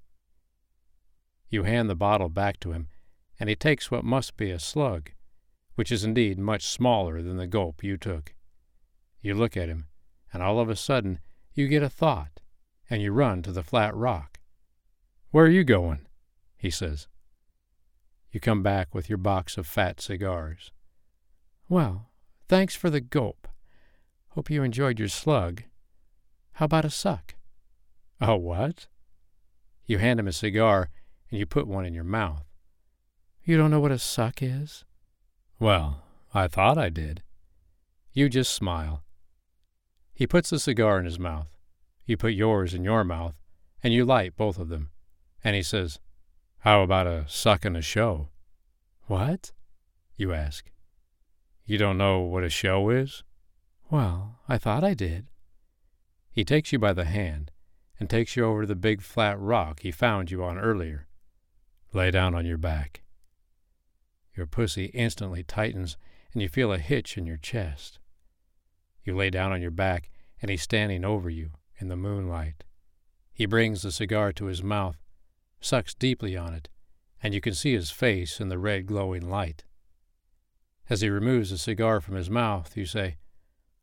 [1.48, 2.88] You hand the bottle back to him,
[3.38, 5.10] and he takes what must be a slug,
[5.74, 8.34] which is indeed much smaller than the gulp you took.
[9.20, 9.88] You look at him,
[10.32, 11.18] and all of a sudden
[11.54, 12.40] you get a thought,
[12.88, 14.38] and you run to the flat rock.
[15.30, 16.06] Where are you going?
[16.56, 17.08] he says.
[18.30, 20.70] You come back with your box of fat cigars.
[21.68, 22.10] Well,
[22.48, 23.48] thanks for the gulp.
[24.30, 25.64] Hope you enjoyed your slug.
[26.52, 27.34] How about a suck?
[28.20, 28.86] A what?
[29.86, 30.90] You hand him a cigar
[31.30, 32.44] and you put one in your mouth.
[33.44, 34.84] You don't know what a suck is?
[35.58, 36.02] Well,
[36.34, 37.22] I thought I did.
[38.12, 39.02] You just smile.
[40.12, 41.48] He puts the cigar in his mouth.
[42.04, 43.36] You put yours in your mouth,
[43.82, 44.90] and you light both of them.
[45.42, 45.98] And he says,
[46.58, 48.28] How about a suck and a show?
[49.06, 49.52] What?
[50.16, 50.70] You ask.
[51.64, 53.22] You don't know what a show is?
[53.90, 55.28] Well, I thought I did.
[56.30, 57.50] He takes you by the hand
[58.00, 61.06] and takes you over to the big flat rock he found you on earlier.
[61.92, 63.02] Lay down on your back.
[64.34, 65.98] Your pussy instantly tightens
[66.32, 67.98] and you feel a hitch in your chest.
[69.04, 70.10] You lay down on your back
[70.40, 72.64] and he's standing over you in the moonlight.
[73.32, 74.96] He brings the cigar to his mouth,
[75.60, 76.70] sucks deeply on it,
[77.22, 79.64] and you can see his face in the red glowing light.
[80.88, 83.16] As he removes the cigar from his mouth, you say,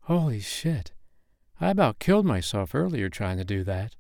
[0.02, 0.94] Holy shit!
[1.60, 3.96] I about killed myself earlier trying to do that.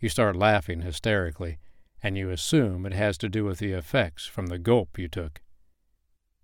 [0.00, 1.58] You start laughing hysterically,
[2.02, 5.42] and you assume it has to do with the effects from the gulp you took.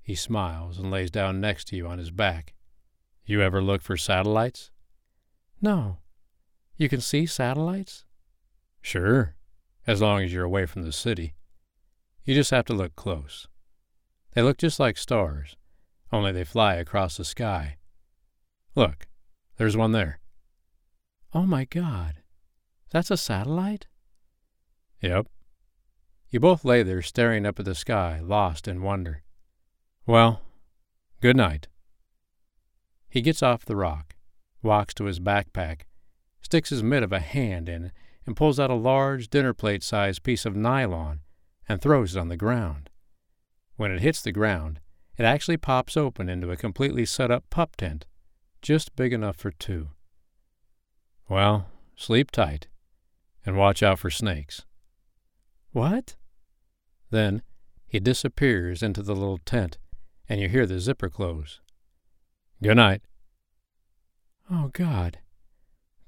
[0.02, 2.54] He smiles and lays down next to you on his back.
[3.24, 4.70] You ever look for satellites?
[5.60, 5.98] No.
[6.76, 8.04] You can see satellites?
[8.82, 9.34] Sure,
[9.86, 11.34] as long as you're away from the city.
[12.24, 13.48] You just have to look close.
[14.34, 15.56] They look just like stars,
[16.12, 17.78] only they fly across the sky.
[18.74, 19.06] Look,
[19.56, 20.20] there's one there.
[21.32, 22.16] Oh my God.
[22.90, 23.86] That's a satellite?
[25.00, 25.26] Yep.
[26.30, 29.22] You both lay there staring up at the sky, lost in wonder.
[30.06, 30.40] Well,
[31.20, 31.68] good night.
[33.08, 34.14] He gets off the rock,
[34.62, 35.82] walks to his backpack,
[36.42, 37.92] sticks his mitt of a hand in,
[38.26, 41.20] and pulls out a large dinner plate sized piece of nylon
[41.68, 42.90] and throws it on the ground.
[43.76, 44.80] When it hits the ground,
[45.16, 48.06] it actually pops open into a completely set up pup tent,
[48.62, 49.90] just big enough for two.
[51.28, 52.68] Well, sleep tight,
[53.46, 54.64] and watch out for snakes.
[55.70, 56.16] What?
[57.10, 57.42] Then
[57.86, 59.78] he disappears into the little tent,
[60.28, 61.60] and you hear the zipper close.
[62.62, 63.02] Good night.
[64.50, 65.18] Oh, God.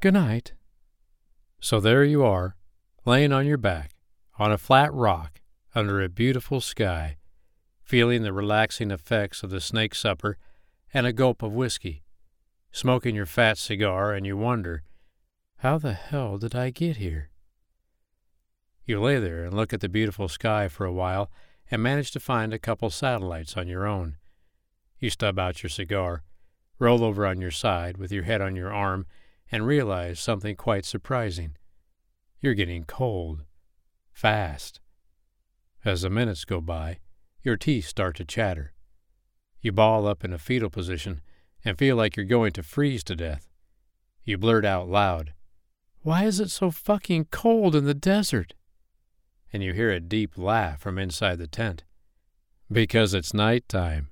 [0.01, 0.53] Good night.
[1.61, 2.57] So there you are,
[3.05, 3.93] laying on your back,
[4.39, 5.41] on a flat rock,
[5.75, 7.17] under a beautiful sky,
[7.83, 10.37] feeling the relaxing effects of the snake supper
[10.93, 12.03] and a gulp of whiskey,
[12.73, 14.83] smoking your fat cigar, and you wonder,
[15.59, 17.31] how the hell did I get here?
[18.85, 21.31] You lay there and look at the beautiful sky for a while
[21.69, 24.17] and manage to find a couple satellites on your own.
[25.01, 26.23] You stub out your cigar,
[26.79, 29.07] roll over on your side with your head on your arm,
[29.51, 31.57] and realize something quite surprising.
[32.41, 33.43] You're getting cold.
[34.13, 34.79] Fast.
[35.85, 36.99] As the minutes go by,
[37.43, 38.75] your teeth start to chatter.
[39.61, 41.21] You ball up in a fetal position
[41.65, 43.49] and feel like you're going to freeze to death.
[44.23, 45.33] You blurt out loud,
[46.03, 48.55] Why is it so fucking cold in the desert?
[49.53, 51.85] And you hear a deep laugh from inside the tent.
[52.71, 54.09] Because it's night time.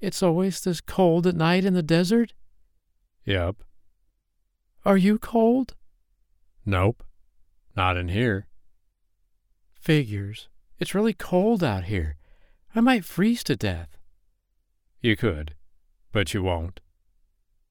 [0.00, 2.34] It's always this cold at night in the desert?
[3.24, 3.56] Yep.
[4.84, 5.74] Are you cold?
[6.64, 7.02] Nope.
[7.74, 8.46] Not in here.
[9.74, 10.48] Figures.
[10.78, 12.16] It's really cold out here.
[12.74, 13.96] I might freeze to death.
[15.00, 15.54] You could,
[16.12, 16.80] but you won't,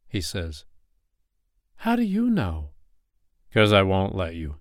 [0.07, 0.65] he says.
[1.77, 2.71] How do you know?
[3.49, 4.55] Because I won't let you.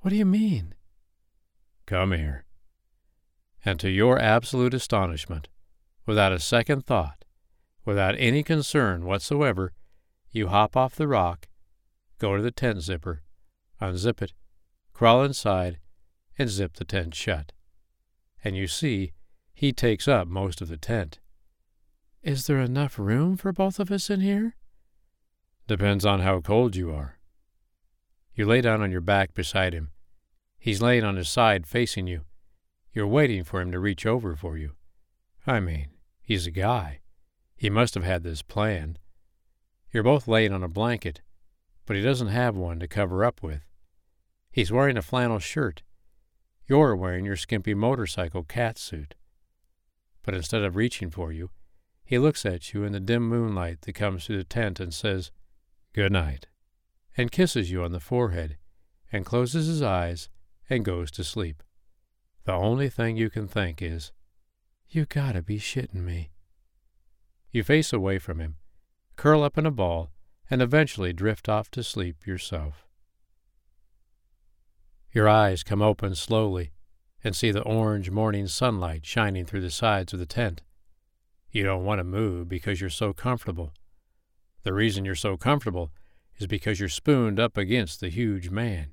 [0.00, 0.74] What do you mean?
[1.86, 2.44] Come here.
[3.64, 5.48] And to your absolute astonishment,
[6.06, 7.24] without a second thought,
[7.84, 9.72] without any concern whatsoever,
[10.30, 11.48] you hop off the rock,
[12.18, 13.22] go to the tent zipper,
[13.80, 14.32] unzip it,
[14.92, 15.78] crawl inside,
[16.38, 17.52] and zip the tent shut.
[18.42, 19.12] And you see,
[19.54, 21.20] he takes up most of the tent.
[22.22, 24.56] Is there enough room for both of us in here?
[25.66, 27.18] Depends on how cold you are.
[28.34, 29.90] You lay down on your back beside him.
[30.58, 32.22] He's laying on his side facing you.
[32.92, 34.72] You're waiting for him to reach over for you.
[35.46, 35.88] I mean,
[36.22, 37.00] he's a guy.
[37.56, 38.98] He must have had this planned.
[39.92, 41.20] You're both laying on a blanket,
[41.86, 43.62] but he doesn't have one to cover up with.
[44.50, 45.82] He's wearing a flannel shirt.
[46.66, 49.14] You're wearing your skimpy motorcycle cat suit.
[50.22, 51.50] But instead of reaching for you,
[52.04, 55.30] he looks at you in the dim moonlight that comes through the tent and says,
[55.92, 56.46] Good night,
[57.16, 58.56] and kisses you on the forehead,
[59.12, 60.28] and closes his eyes
[60.68, 61.62] and goes to sleep.
[62.44, 64.12] The only thing you can think is,
[64.88, 66.30] You gotta be shitting me.
[67.50, 68.56] You face away from him,
[69.16, 70.10] curl up in a ball,
[70.50, 72.86] and eventually drift off to sleep yourself.
[75.12, 76.72] Your eyes come open slowly
[77.22, 80.62] and see the orange morning sunlight shining through the sides of the tent.
[81.50, 83.72] You don't want to move because you're so comfortable.
[84.64, 85.92] The reason you're so comfortable
[86.38, 88.92] is because you're spooned up against the huge man.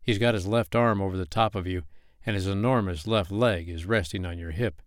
[0.00, 1.82] He's got his left arm over the top of you,
[2.24, 4.82] and his enormous left leg is resting on your hip.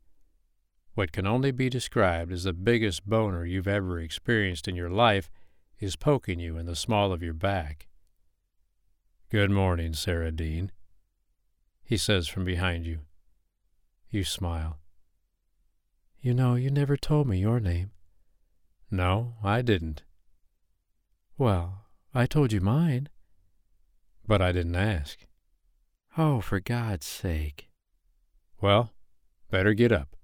[0.93, 5.29] What can only be described as the biggest boner you've ever experienced in your life
[5.79, 7.87] is poking you in the small of your back.
[9.29, 10.71] Good morning, Sarah Dean,
[11.83, 12.99] he says from behind you.
[14.09, 14.79] You smile.
[16.21, 17.91] You know, you never told me your name.
[18.91, 20.03] No, I didn't.
[21.39, 23.07] Well, I told you mine.
[24.27, 25.25] But I didn't ask.
[26.17, 27.69] Oh, for God's sake.
[28.59, 28.91] Well,
[29.49, 30.17] better get up.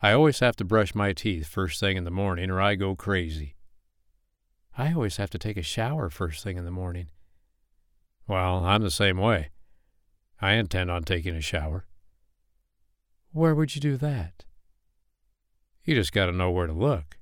[0.00, 2.94] I always have to brush my teeth first thing in the morning or I go
[2.94, 3.56] crazy.
[4.78, 7.08] I always have to take a shower first thing in the morning.
[8.28, 9.50] Well, I'm the same way.
[10.40, 11.86] I intend on taking a shower.
[13.32, 14.44] Where would you do that?
[15.84, 17.18] You just got to know where to look.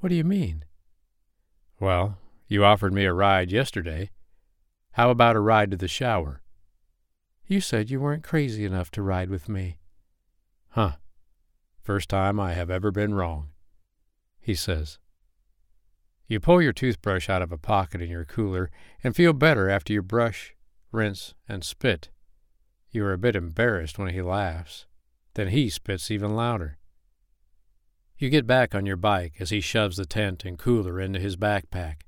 [0.00, 0.64] What do you mean?
[1.80, 4.10] Well, you offered me a ride yesterday.
[4.92, 6.42] How about a ride to the shower?
[7.46, 9.78] You said you weren't crazy enough to ride with me.
[10.70, 10.92] Huh.
[11.82, 13.48] First time I have ever been wrong,
[14.40, 14.98] he says.
[16.26, 18.70] You pull your toothbrush out of a pocket in your cooler
[19.02, 20.54] and feel better after you brush,
[20.90, 22.08] rinse, and spit.
[22.90, 24.86] You are a bit embarrassed when he laughs.
[25.34, 26.78] Then he spits even louder.
[28.16, 31.36] You get back on your bike as he shoves the tent and cooler into his
[31.36, 32.02] backpack,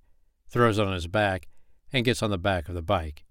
[0.48, 1.48] throws it on his back,
[1.92, 3.24] and gets on the back of the bike.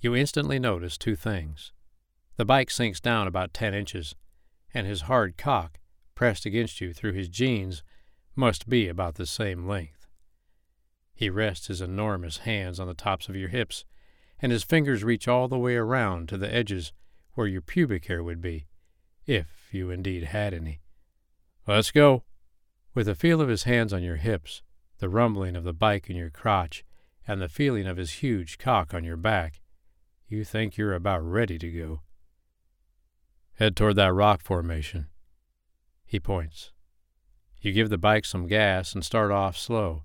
[0.00, 1.72] You instantly notice two things.
[2.36, 4.16] The bike sinks down about ten inches,
[4.72, 5.78] and his hard cock,
[6.16, 7.84] pressed against you through his jeans,
[8.34, 10.06] must be about the same length.
[11.14, 13.84] He rests his enormous hands on the tops of your hips,
[14.42, 16.92] and his fingers reach all the way around to the edges
[17.34, 18.66] where your pubic hair would be,
[19.26, 20.80] if you indeed had any.
[21.66, 22.24] Let's go.
[22.92, 24.62] With the feel of his hands on your hips,
[24.98, 26.84] the rumbling of the bike in your crotch,
[27.26, 29.62] and the feeling of his huge cock on your back,
[30.28, 32.02] you think you're about ready to go.
[33.54, 35.06] Head toward that rock formation.
[36.04, 36.72] He points.
[37.62, 40.04] You give the bike some gas and start off slow.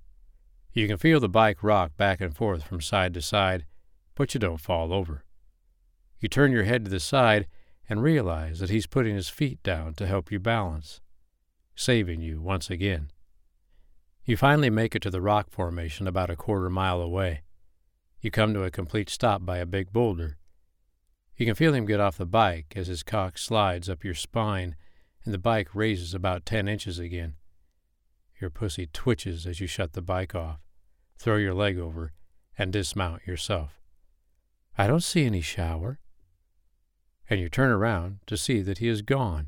[0.71, 3.65] You can feel the bike rock back and forth from side to side,
[4.15, 5.25] but you don't fall over.
[6.21, 7.47] You turn your head to the side
[7.89, 11.01] and realize that he's putting his feet down to help you balance
[11.79, 13.09] saving you once again.
[14.25, 17.43] You finally make it to the rock formation about a quarter mile away.
[18.19, 20.37] You come to a complete stop by a big boulder.
[21.37, 24.75] You can feel him get off the bike as his cock slides up your spine
[25.23, 27.35] and the bike raises about ten inches again.
[28.41, 30.59] Your pussy twitches as you shut the bike off,
[31.17, 32.11] throw your leg over,
[32.57, 33.79] and dismount yourself.
[34.77, 35.99] I don't see any shower.
[37.29, 39.47] And you turn around to see that he is gone.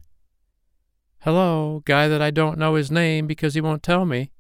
[1.24, 4.32] Hello, guy that I don't know his name because he won't tell me.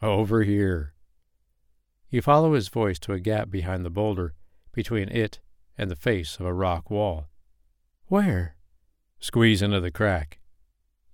[0.00, 0.94] Over here.
[2.08, 4.34] You follow his voice to a gap behind the boulder,
[4.70, 5.40] between it
[5.76, 7.26] and the face of a rock wall.
[8.06, 8.54] Where?
[9.18, 10.38] Squeeze into the crack.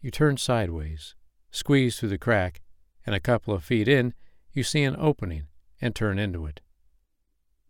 [0.02, 1.14] You turn sideways,
[1.50, 2.60] squeeze through the crack,
[3.06, 4.12] and a couple of feet in,
[4.52, 5.44] you see an opening
[5.80, 6.60] and turn into it.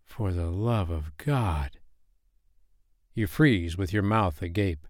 [0.04, 1.78] For the love of God!
[3.14, 4.88] You freeze with your mouth agape.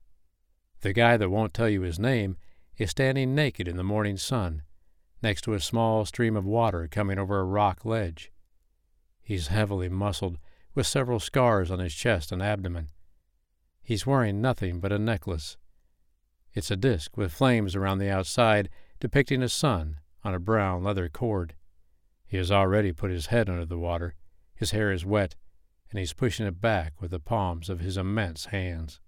[0.82, 2.36] The guy that won't tell you his name
[2.78, 4.62] is standing naked in the morning sun,
[5.22, 8.32] next to a small stream of water coming over a rock ledge.
[9.20, 10.38] He's heavily muscled,
[10.74, 12.88] with several scars on his chest and abdomen.
[13.82, 15.56] He's wearing nothing but a necklace.
[16.54, 18.70] It's a disk with flames around the outside,
[19.00, 21.54] depicting a sun on a brown leather cord.
[22.26, 24.14] He has already put his head under the water.
[24.54, 25.36] His hair is wet,
[25.90, 29.00] and he's pushing it back with the palms of his immense hands.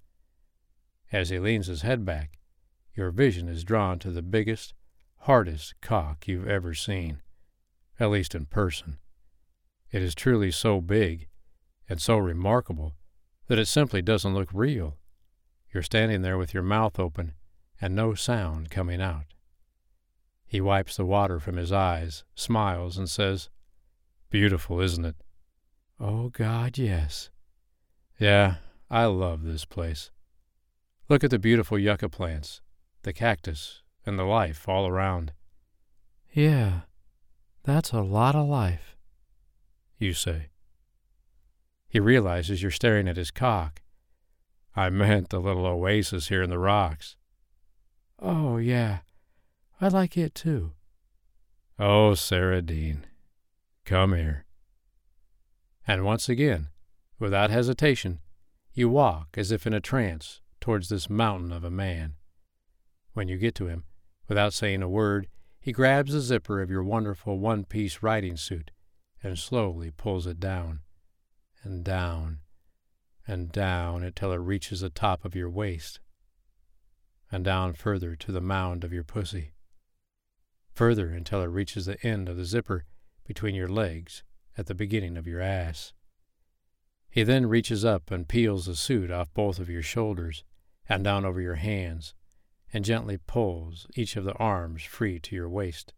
[1.13, 2.39] As he leans his head back,
[2.95, 4.73] your vision is drawn to the biggest,
[5.19, 7.21] hardest cock you've ever seen,
[8.01, 8.97] at least in person.
[9.91, 11.29] It is truly so big
[11.87, 12.95] and so remarkable
[13.49, 14.97] that it simply doesn't look real.
[15.73, 17.35] You're standing there with your mouth open
[17.79, 19.35] and no sound coming out.
[20.47, 23.51] He wipes the water from his eyes, smiles, and says,
[24.31, 25.17] Beautiful, isn't it?
[26.01, 27.31] Oh, God, yes.
[28.19, 28.57] Yeah,
[28.91, 30.11] I love this place.
[31.13, 32.63] Look at the beautiful yucca plants,
[33.03, 35.35] the cactus, and the life all around.
[36.33, 36.85] Yeah,
[37.65, 38.97] that's a lot of life,
[39.99, 40.47] you say.
[41.87, 43.83] He realizes you're staring at his cock.
[44.75, 47.17] I meant the little oasis here in the rocks.
[48.19, 49.01] Oh, yeah,
[49.83, 50.73] I like it too.
[51.79, 53.05] Oh, Sarah Dean,
[53.85, 54.47] come here.
[55.87, 56.69] And once again,
[57.19, 58.21] without hesitation,
[58.73, 62.15] you walk as if in a trance towards this mountain of a man.
[63.13, 63.85] When you get to him,
[64.29, 65.27] without saying a word,
[65.61, 68.71] he grabs the zipper of your wonderful one piece riding suit
[69.23, 70.81] and slowly pulls it down,
[71.63, 72.39] and down,
[73.27, 76.01] and down until it reaches the top of your waist,
[77.31, 79.53] and down further to the mound of your pussy,
[80.73, 82.85] further until it reaches the end of the zipper
[83.25, 84.23] between your legs
[84.57, 85.93] at the beginning of your ass.
[87.11, 90.45] He then reaches up and peels the suit off both of your shoulders
[90.89, 92.15] and down over your hands,
[92.73, 95.93] and gently pulls each of the arms free to your waist,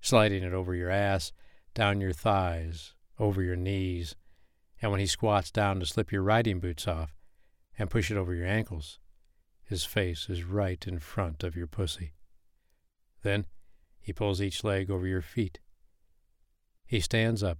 [0.00, 1.32] sliding it over your ass,
[1.74, 4.16] down your thighs, over your knees,
[4.80, 7.14] and when he squats down to slip your riding boots off
[7.78, 8.98] and push it over your ankles,
[9.64, 12.12] his face is right in front of your pussy.
[13.22, 13.46] Then
[14.00, 15.60] he pulls each leg over your feet.
[16.84, 17.58] He stands up,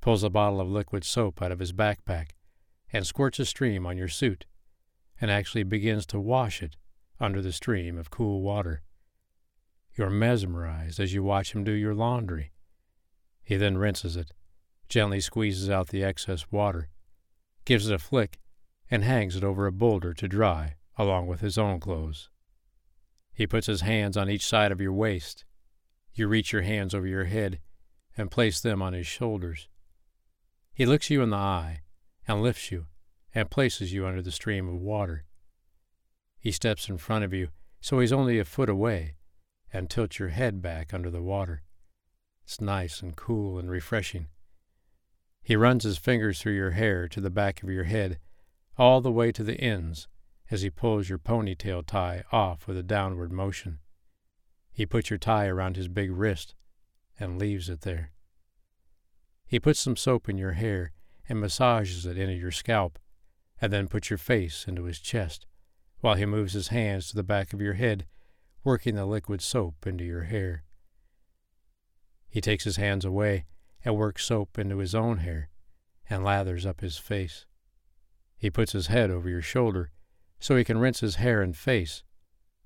[0.00, 2.30] pulls a bottle of liquid soap out of his backpack,
[2.92, 4.46] and squirts a stream on your suit
[5.22, 6.76] and actually begins to wash it
[7.20, 8.82] under the stream of cool water.
[9.96, 12.50] You're mesmerized as you watch him do your laundry.
[13.44, 14.32] He then rinses it,
[14.88, 16.88] gently squeezes out the excess water,
[17.64, 18.40] gives it a flick,
[18.90, 22.28] and hangs it over a boulder to dry along with his own clothes.
[23.32, 25.44] He puts his hands on each side of your waist.
[26.12, 27.60] You reach your hands over your head
[28.16, 29.68] and place them on his shoulders.
[30.74, 31.82] He looks you in the eye
[32.26, 32.86] and lifts you
[33.34, 35.24] and places you under the stream of water.
[36.38, 37.48] He steps in front of you
[37.82, 39.16] so he's only a foot away
[39.72, 41.62] and tilts your head back under the water.
[42.44, 44.28] It's nice and cool and refreshing.
[45.42, 48.20] He runs his fingers through your hair to the back of your head,
[48.78, 50.06] all the way to the ends,
[50.48, 53.80] as he pulls your ponytail tie off with a downward motion.
[54.72, 56.54] He puts your tie around his big wrist
[57.18, 58.12] and leaves it there.
[59.44, 60.92] He puts some soap in your hair
[61.28, 62.98] and massages it into your scalp
[63.62, 65.46] and then put your face into his chest,
[66.00, 68.04] while he moves his hands to the back of your head,
[68.64, 70.64] working the liquid soap into your hair.
[72.28, 73.46] He takes his hands away
[73.84, 75.48] and works soap into his own hair
[76.10, 77.46] and lathers up his face.
[78.36, 79.92] He puts his head over your shoulder
[80.40, 82.02] so he can rinse his hair and face,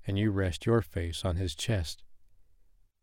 [0.07, 2.03] and you rest your face on his chest.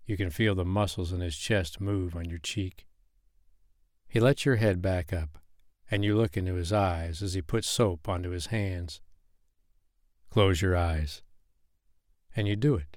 [0.04, 2.86] You can feel the muscles in his chest move on your cheek.
[4.08, 5.38] He lets your head back up
[5.94, 9.00] and you look into his eyes as he puts soap onto his hands.
[10.28, 11.22] Close your eyes.
[12.34, 12.96] And you do it,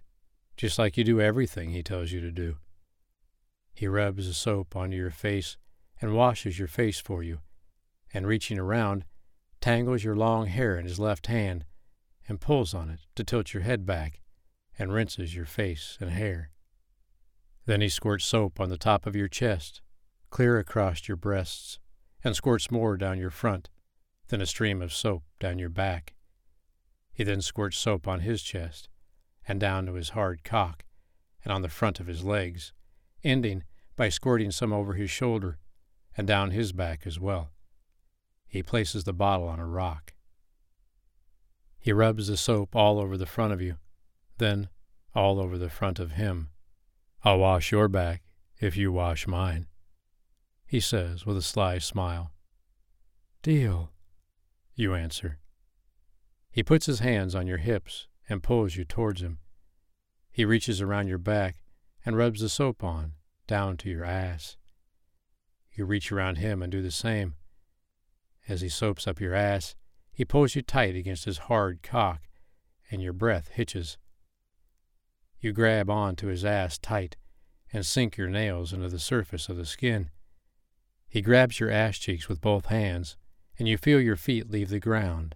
[0.56, 2.58] just like you do everything he tells you to do.
[3.72, 5.58] He rubs the soap onto your face
[6.02, 7.41] and washes your face for you,
[8.16, 9.06] and reaching around,
[9.62, 11.66] tangles your long hair in his left hand
[12.28, 14.22] and pulls on it to tilt your head back
[14.80, 16.50] and rinses your face and hair.
[17.68, 19.82] Then he squirts soap on the top of your chest,
[20.32, 21.78] clear across your breasts,
[22.28, 23.69] and squirts more down your front,
[24.28, 26.13] then a stream of soap down your back.
[27.13, 28.89] He then squirts soap on his chest,
[29.47, 30.84] and down to his hard cock,
[31.43, 32.73] and on the front of his legs,
[33.23, 33.63] ending
[33.95, 35.57] by squirting some over his shoulder
[36.17, 37.51] and down his back as well.
[38.45, 40.13] He places the bottle on a rock.
[41.80, 43.78] He rubs the soap all over the front of you,
[44.38, 44.67] then
[45.15, 46.49] all over the front of him.
[47.23, 48.23] I'll wash your back
[48.59, 49.67] if you wash mine,
[50.68, 52.32] he says with a sly smile.
[53.41, 53.91] Deal,
[54.76, 55.39] you answer.
[56.51, 59.39] He puts his hands on your hips and pulls you towards him.
[60.30, 61.63] He reaches around your back
[62.05, 63.13] and rubs the soap on,
[63.47, 64.57] down to your ass.
[65.72, 67.36] You reach around him and do the same.
[68.47, 69.76] As he soaps up your ass,
[70.11, 72.22] he pulls you tight against his hard cock,
[72.91, 73.97] and your breath hitches.
[75.39, 77.15] You grab on to his ass tight
[77.72, 80.09] and sink your nails into the surface of the skin.
[81.08, 83.18] He grabs your ass cheeks with both hands,
[83.58, 85.36] and you feel your feet leave the ground.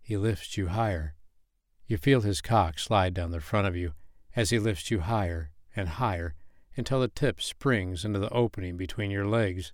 [0.00, 1.14] He lifts you higher.
[1.86, 3.94] You feel his cock slide down the front of you
[4.36, 6.34] as he lifts you higher and higher
[6.76, 9.72] until the tip springs into the opening between your legs.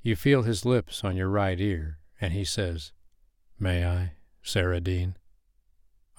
[0.00, 2.92] You feel his lips on your right ear, and he says,
[3.58, 4.12] May I,
[4.42, 5.16] Sarah Dean?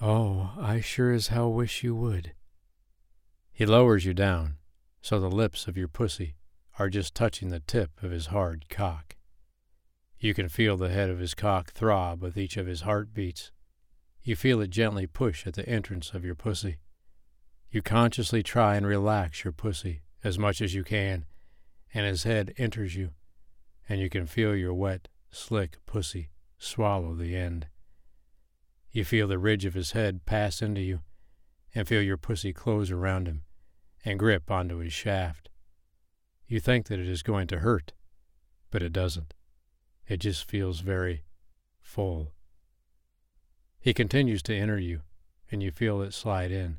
[0.00, 2.32] Oh, I sure as hell wish you would.
[3.52, 4.56] He lowers you down,
[5.00, 6.36] so the lips of your pussy
[6.78, 9.16] are just touching the tip of his hard cock.
[10.18, 13.52] You can feel the head of his cock throb with each of his heartbeats.
[14.22, 16.78] You feel it gently push at the entrance of your pussy.
[17.70, 21.26] You consciously try and relax your pussy as much as you can,
[21.92, 23.10] and his head enters you,
[23.88, 26.30] and you can feel your wet, slick pussy
[26.64, 27.66] swallow the end.
[28.90, 31.00] You feel the ridge of his head pass into you,
[31.74, 33.42] and feel your pussy close around him
[34.04, 35.48] and grip onto his shaft.
[36.46, 37.92] You think that it is going to hurt,
[38.70, 39.34] but it doesn't.
[40.06, 41.24] It just feels very
[41.80, 42.32] full.
[43.80, 45.02] He continues to enter you,
[45.50, 46.78] and you feel it slide in,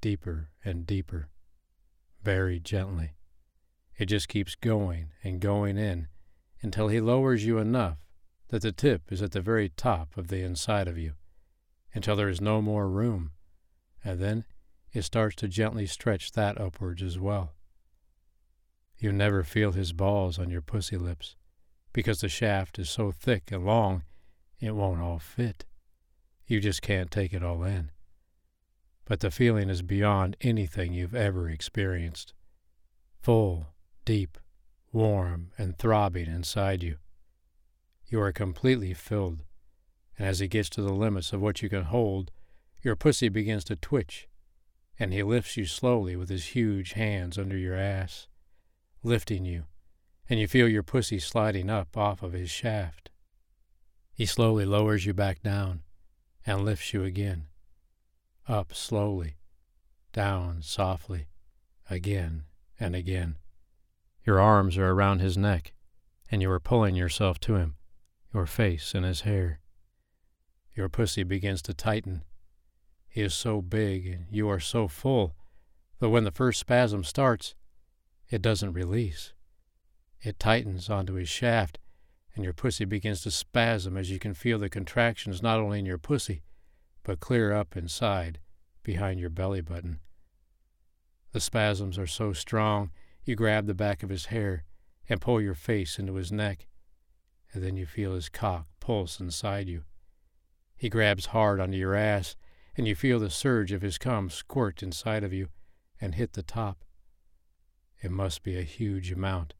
[0.00, 1.28] deeper and deeper,
[2.22, 3.14] very gently.
[3.98, 6.08] It just keeps going and going in
[6.62, 7.98] until he lowers you enough
[8.48, 11.14] that the tip is at the very top of the inside of you,
[11.94, 13.32] until there is no more room
[14.06, 14.44] and then
[14.92, 17.55] it starts to gently stretch that upwards as well.
[18.98, 21.36] You never feel his balls on your pussy lips,
[21.92, 24.02] because the shaft is so thick and long
[24.58, 25.66] it won't all fit.
[26.46, 27.90] You just can't take it all in.
[29.04, 32.32] But the feeling is beyond anything you've ever experienced.
[33.22, 33.68] Full,
[34.04, 34.38] deep,
[34.92, 36.96] warm, and throbbing inside you.
[38.06, 39.42] You are completely filled,
[40.16, 42.30] and as he gets to the limits of what you can hold,
[42.82, 44.28] your pussy begins to twitch,
[44.98, 48.28] and he lifts you slowly with his huge hands under your ass,
[49.06, 49.64] lifting you,
[50.28, 53.10] and you feel your pussy sliding up off of his shaft.
[54.12, 55.82] He slowly lowers you back down
[56.44, 57.46] and lifts you again,
[58.48, 59.36] up slowly,
[60.12, 61.28] down softly,
[61.88, 62.44] again
[62.78, 63.36] and again.
[64.24, 65.72] Your arms are around his neck,
[66.30, 67.76] and you are pulling yourself to him,
[68.34, 69.60] your face in his hair.
[70.74, 72.22] Your pussy begins to tighten
[73.16, 75.34] he is so big and you are so full
[76.00, 77.54] that when the first spasm starts,
[78.28, 79.32] it doesn't release.
[80.20, 81.78] It tightens onto his shaft,
[82.34, 85.86] and your pussy begins to spasm as you can feel the contractions not only in
[85.86, 86.42] your pussy,
[87.02, 88.40] but clear up inside,
[88.82, 90.00] behind your belly button.
[91.32, 92.90] The spasms are so strong,
[93.24, 94.64] you grab the back of his hair
[95.08, 96.66] and pull your face into his neck,
[97.52, 99.82] and then you feel his cock pulse inside you.
[100.76, 102.36] He grabs hard onto your ass
[102.76, 105.48] and you feel the surge of his cum squirt inside of you
[106.00, 106.84] and hit the top.
[108.02, 109.54] It must be a huge amount.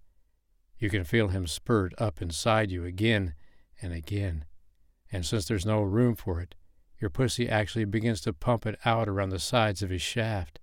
[0.79, 3.35] You can feel him spurt up inside you again
[3.81, 4.45] and again,
[5.11, 6.55] and since there's no room for it,
[6.99, 10.61] your pussy actually begins to pump it out around the sides of his shaft.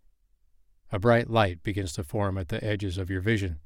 [0.91, 3.59] A bright light begins to form at the edges of your vision,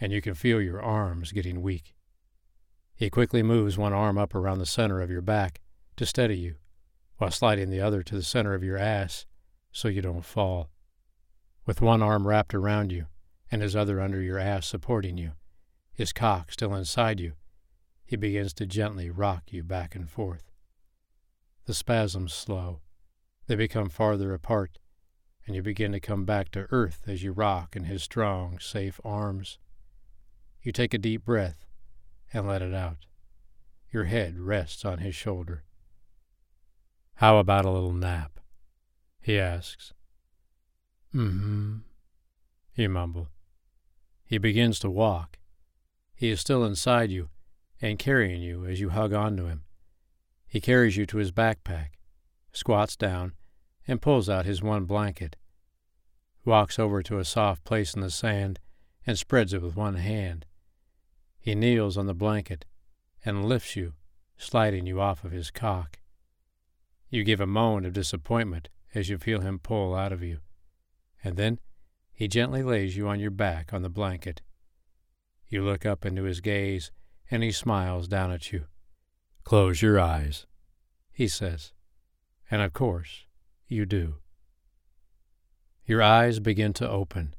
[0.00, 1.94] and you can feel your arms getting weak.
[2.94, 5.60] He quickly moves one arm up around the center of your back
[5.96, 6.56] to steady you
[7.16, 9.26] while sliding the other to the center of your ass
[9.72, 10.70] so you don't fall.
[11.66, 13.06] With one arm wrapped around you
[13.50, 15.32] and his other under your ass supporting you,
[15.92, 17.32] his cock still inside you,
[18.04, 20.50] he begins to gently rock you back and forth.
[21.66, 22.80] The spasms slow.
[23.46, 24.78] They become farther apart,
[25.46, 29.00] and you begin to come back to earth as you rock in his strong, safe
[29.04, 29.58] arms.
[30.62, 31.66] You take a deep breath
[32.32, 33.06] and let it out.
[33.92, 35.64] Your head rests on his shoulder.
[37.14, 38.40] How about a little nap?
[39.20, 39.92] he asks.
[41.14, 41.78] Mm-hmm,
[42.74, 43.28] you mumble.
[44.30, 45.40] He begins to walk.
[46.14, 47.30] He is still inside you
[47.82, 49.64] and carrying you as you hug onto him.
[50.46, 51.94] He carries you to his backpack,
[52.52, 53.32] squats down,
[53.88, 55.34] and pulls out his one blanket,
[56.44, 58.60] walks over to a soft place in the sand
[59.04, 60.46] and spreads it with one hand.
[61.40, 62.66] He kneels on the blanket
[63.24, 63.94] and lifts you,
[64.36, 65.98] sliding you off of his cock.
[67.08, 70.38] You give a moan of disappointment as you feel him pull out of you,
[71.24, 71.58] and then
[72.20, 74.42] he gently lays you on your back on the blanket.
[75.48, 76.92] You look up into his gaze,
[77.30, 78.66] and he smiles down at you.
[79.42, 80.44] Close your eyes,
[81.10, 81.72] he says.
[82.50, 83.24] And of course,
[83.68, 84.16] you do.
[85.86, 87.34] Your eyes begin to open.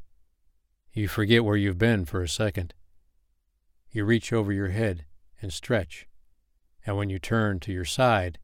[0.93, 2.73] You forget where you've been for a second.
[3.91, 5.05] You reach over your head
[5.43, 6.07] and stretch,
[6.87, 8.39] and when you turn to your side,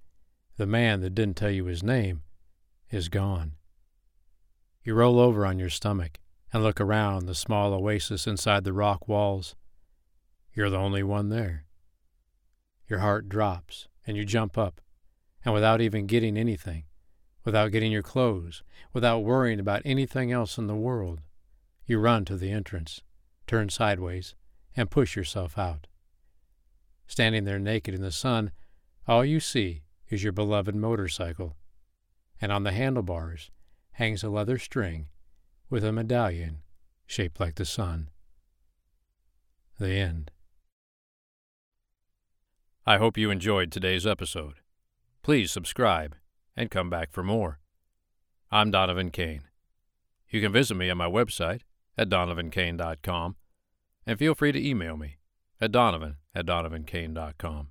[0.55, 2.21] the man that didn't tell you his name
[2.91, 3.53] is gone.
[4.83, 6.19] You roll over on your stomach
[6.53, 9.55] and look around the small oasis inside the rock walls.
[10.53, 11.65] You're the only one there.
[12.87, 14.79] Your heart drops, and you jump up,
[15.43, 16.85] and without even getting anything,
[17.43, 21.21] without getting your clothes, without worrying about anything else in the world,
[21.85, 23.01] you run to the entrance,
[23.45, 24.35] turn sideways,
[24.75, 25.87] and push yourself out.
[27.07, 28.51] Standing there naked in the sun,
[29.07, 31.55] all you see is your beloved motorcycle,
[32.41, 33.51] and on the handlebars
[33.91, 35.07] hangs a leather string
[35.69, 36.59] with a medallion
[37.05, 38.09] shaped like the sun.
[39.79, 40.31] The end.
[42.85, 44.55] I hope you enjoyed today's episode.
[45.21, 46.15] Please subscribe
[46.55, 47.59] and come back for more.
[48.49, 49.43] I'm Donovan Kane.
[50.29, 51.61] You can visit me on my website
[51.97, 53.35] at donovankane.com
[54.05, 55.17] and feel free to email me
[55.59, 57.67] at donovan at donovankane.com.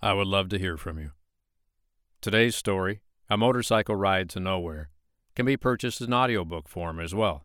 [0.00, 1.10] I would love to hear from you.
[2.20, 4.90] Today's story, A Motorcycle Ride to Nowhere,
[5.36, 7.44] can be purchased in audiobook form as well,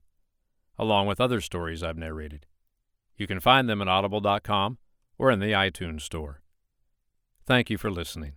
[0.79, 2.47] along with other stories I've narrated.
[3.17, 4.79] You can find them at audible.com
[5.19, 6.41] or in the iTunes Store.
[7.45, 8.33] Thank you for listening.